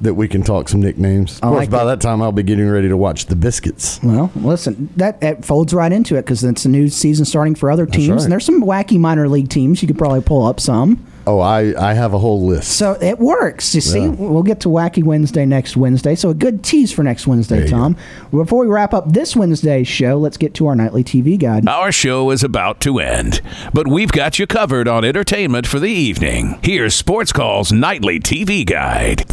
[0.00, 1.38] that we can talk some nicknames.
[1.38, 1.86] Of I course, like by it.
[1.86, 4.00] that time I'll be getting ready to watch the Biscuits.
[4.02, 7.70] Well, listen, that, that folds right into it because it's a new season starting for
[7.70, 8.22] other teams, right.
[8.24, 9.80] and there's some wacky minor league teams.
[9.80, 11.02] You could probably pull up some.
[11.26, 12.72] Oh, I I have a whole list.
[12.76, 13.74] So it works.
[13.74, 14.08] You see, Yeah.
[14.08, 16.14] we'll get to Wacky Wednesday next Wednesday.
[16.14, 17.96] So a good tease for next Wednesday, There you Tom.
[18.30, 21.66] Before we wrap up this Wednesday's show, let's get to our nightly TV guide.
[21.68, 23.40] Our show is about to end,
[23.72, 26.58] but we've got you covered on entertainment for the evening.
[26.62, 29.24] Here's Sports Call's nightly TV guide.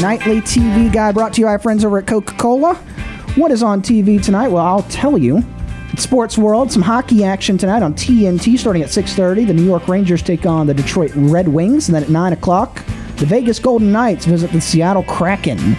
[0.00, 2.74] Nightly TV guide brought to you by our friends over at Coca Cola.
[3.36, 4.48] What is on TV tonight?
[4.48, 5.42] Well, I'll tell you.
[6.00, 9.46] Sports World, some hockey action tonight on TNT starting at 6.30.
[9.46, 11.88] The New York Rangers take on the Detroit Red Wings.
[11.88, 12.84] And then at 9 o'clock,
[13.16, 15.76] the Vegas Golden Knights visit the Seattle Kraken.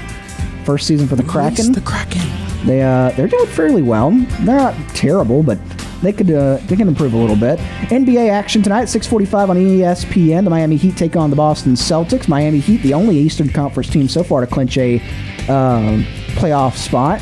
[0.64, 1.72] First season for the Kraken.
[1.72, 2.22] The Kraken.
[2.66, 4.12] They uh, they're doing fairly well.
[4.12, 5.60] They're not terrible, but
[6.02, 7.60] they could uh, they can improve a little bit.
[7.90, 10.44] NBA action tonight, 6:45 on ESPN.
[10.44, 12.28] The Miami Heat take on the Boston Celtics.
[12.28, 14.96] Miami Heat, the only Eastern Conference team so far to clinch a
[15.48, 16.04] um,
[16.36, 17.22] playoff spot.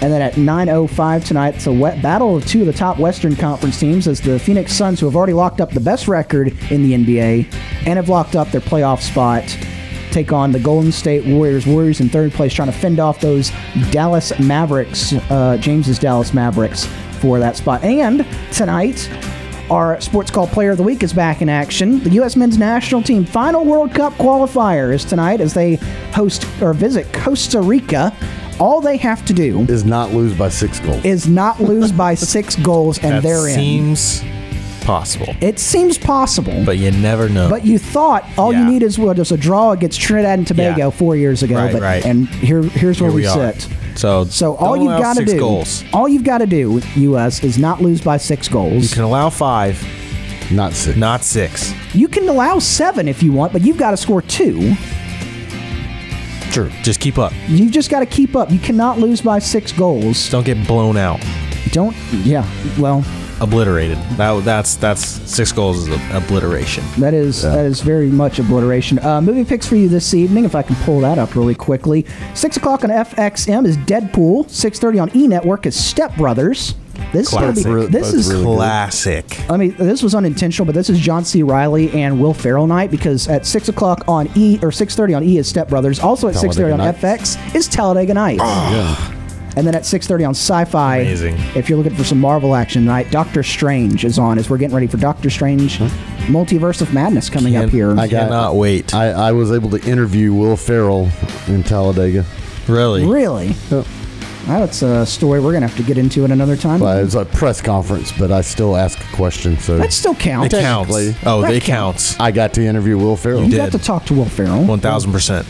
[0.00, 3.34] And then at 9:05 tonight, it's a wet battle of two of the top Western
[3.34, 6.82] Conference teams as the Phoenix Suns, who have already locked up the best record in
[6.82, 7.46] the NBA
[7.86, 9.44] and have locked up their playoff spot,
[10.12, 11.66] take on the Golden State Warriors.
[11.66, 13.50] Warriors in third place, trying to fend off those
[13.90, 16.86] Dallas Mavericks, uh, James's Dallas Mavericks,
[17.20, 17.82] for that spot.
[17.82, 19.10] And tonight,
[19.70, 22.02] our Sports Call Player of the Week is back in action.
[22.02, 22.36] The U.S.
[22.36, 25.74] Men's National Team final World Cup qualifier is tonight as they
[26.12, 28.16] host or visit Costa Rica.
[28.60, 31.04] All they have to do Is not lose by six goals.
[31.04, 33.52] is not lose by six goals, and That they're in.
[33.52, 33.54] It
[33.96, 34.22] seems
[34.84, 36.64] possible, It seems possible.
[36.64, 37.48] but you never know.
[37.50, 38.70] But you thought all you Yeah.
[38.70, 40.90] need is what was a draw against Trinidad and Tobago Yeah.
[40.90, 41.56] four years ago.
[41.56, 42.04] Right, but, right.
[42.04, 43.68] And here, here's where Here we, we sit.
[43.96, 45.84] so So all you've got to do, goals.
[45.92, 47.44] all you've got to do U.S.
[47.44, 48.82] is not lose by six goals.
[48.82, 49.80] You can allow five,
[50.50, 50.96] Not six.
[50.96, 51.72] not six.
[51.92, 54.74] You can allow seven if you want, but you've got to score two.
[56.52, 56.70] True.
[56.82, 57.32] Just keep up.
[57.46, 58.50] You've just got to keep up.
[58.50, 60.28] You cannot lose by six goals.
[60.30, 61.20] Don't get blown out,
[61.70, 61.94] Don't.
[62.24, 62.44] Yeah.
[62.78, 63.04] Well,
[63.40, 63.98] obliterated.
[64.16, 66.82] That that's that's six goals is obliteration.
[66.98, 68.98] that is that is very much obliteration.
[68.98, 72.06] Uh, movie picks for you this evening, if I can pull that up really quickly.
[72.34, 74.50] Six o'clock on FXM is Deadpool.
[74.50, 76.74] Six thirty on E Network is Step Brothers.
[77.12, 77.90] This is gonna be, Classic.
[77.92, 78.56] this Both is really good.
[78.56, 79.50] Classic.
[79.50, 81.42] I mean, this was unintentional, but this is John C.
[81.42, 85.22] Reilly and Will Ferrell night because at six o'clock on E or six thirty on
[85.24, 86.00] E is Step Brothers.
[86.00, 86.98] Also at six thirty on Nights.
[87.02, 88.42] FX is Talladega Nights.
[88.44, 88.70] Oh.
[88.72, 89.14] Yeah.
[89.56, 91.34] And then at six thirty on Sci-Fi, Amazing.
[91.56, 94.74] if you're looking for some Marvel action tonight, Doctor Strange is on as we're getting
[94.74, 95.78] ready for Doctor Strange,
[96.28, 97.90] Multiverse of Madness coming up Can't- here.
[97.92, 98.94] I got- Cannot wait.
[98.94, 101.08] I, I was able to interview Will Ferrell
[101.48, 102.24] in Talladega.
[102.68, 103.04] really?
[103.06, 103.56] really?
[103.70, 103.86] Yep.
[104.48, 106.80] That's a story we're gonna have to get into at another time.
[106.80, 109.58] Well, it was a press conference, but I still asked a question.
[109.58, 110.54] So that still counts.
[110.54, 110.90] It counts.
[110.90, 111.18] counts.
[111.26, 112.12] Oh, That they counts.
[112.14, 112.20] counts.
[112.20, 113.44] I got to interview Will Ferrell.
[113.44, 113.56] You did.
[113.58, 114.64] got to talk to Will Ferrell.
[114.64, 115.46] One thousand percent.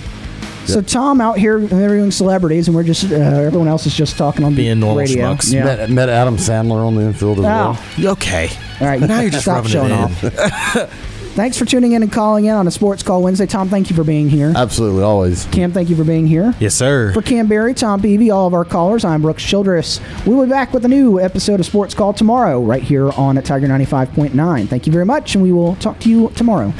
[0.66, 4.44] So Tom out here interviewing celebrities, and we're just uh, everyone else is just talking
[4.44, 5.32] on Being the normal radio.
[5.32, 5.50] schmucks.
[5.50, 5.64] Yeah.
[5.64, 8.12] Met, met Adam Sandler on the infield as Oh, well.
[8.12, 8.50] Okay.
[8.80, 9.00] all right.
[9.00, 10.38] Now you're just Stop rubbing showing it in.
[10.40, 11.04] off.
[11.34, 13.46] Thanks for tuning in and calling in on a Sports Call Wednesday.
[13.46, 14.52] Tom, thank you for being here.
[14.56, 15.44] Absolutely, always.
[15.46, 16.52] Cam, thank you for being here.
[16.59, 17.12] Yes, sir.
[17.12, 20.00] For Cam Berry, Tom Peavy, all of our callers, I'm Brooks Childress.
[20.26, 23.44] We'll be back with a new episode of Sports Call tomorrow, right here on at
[23.44, 24.68] Tiger 95.9.
[24.68, 26.72] Thank you very much, and we will talk to you tomorrow.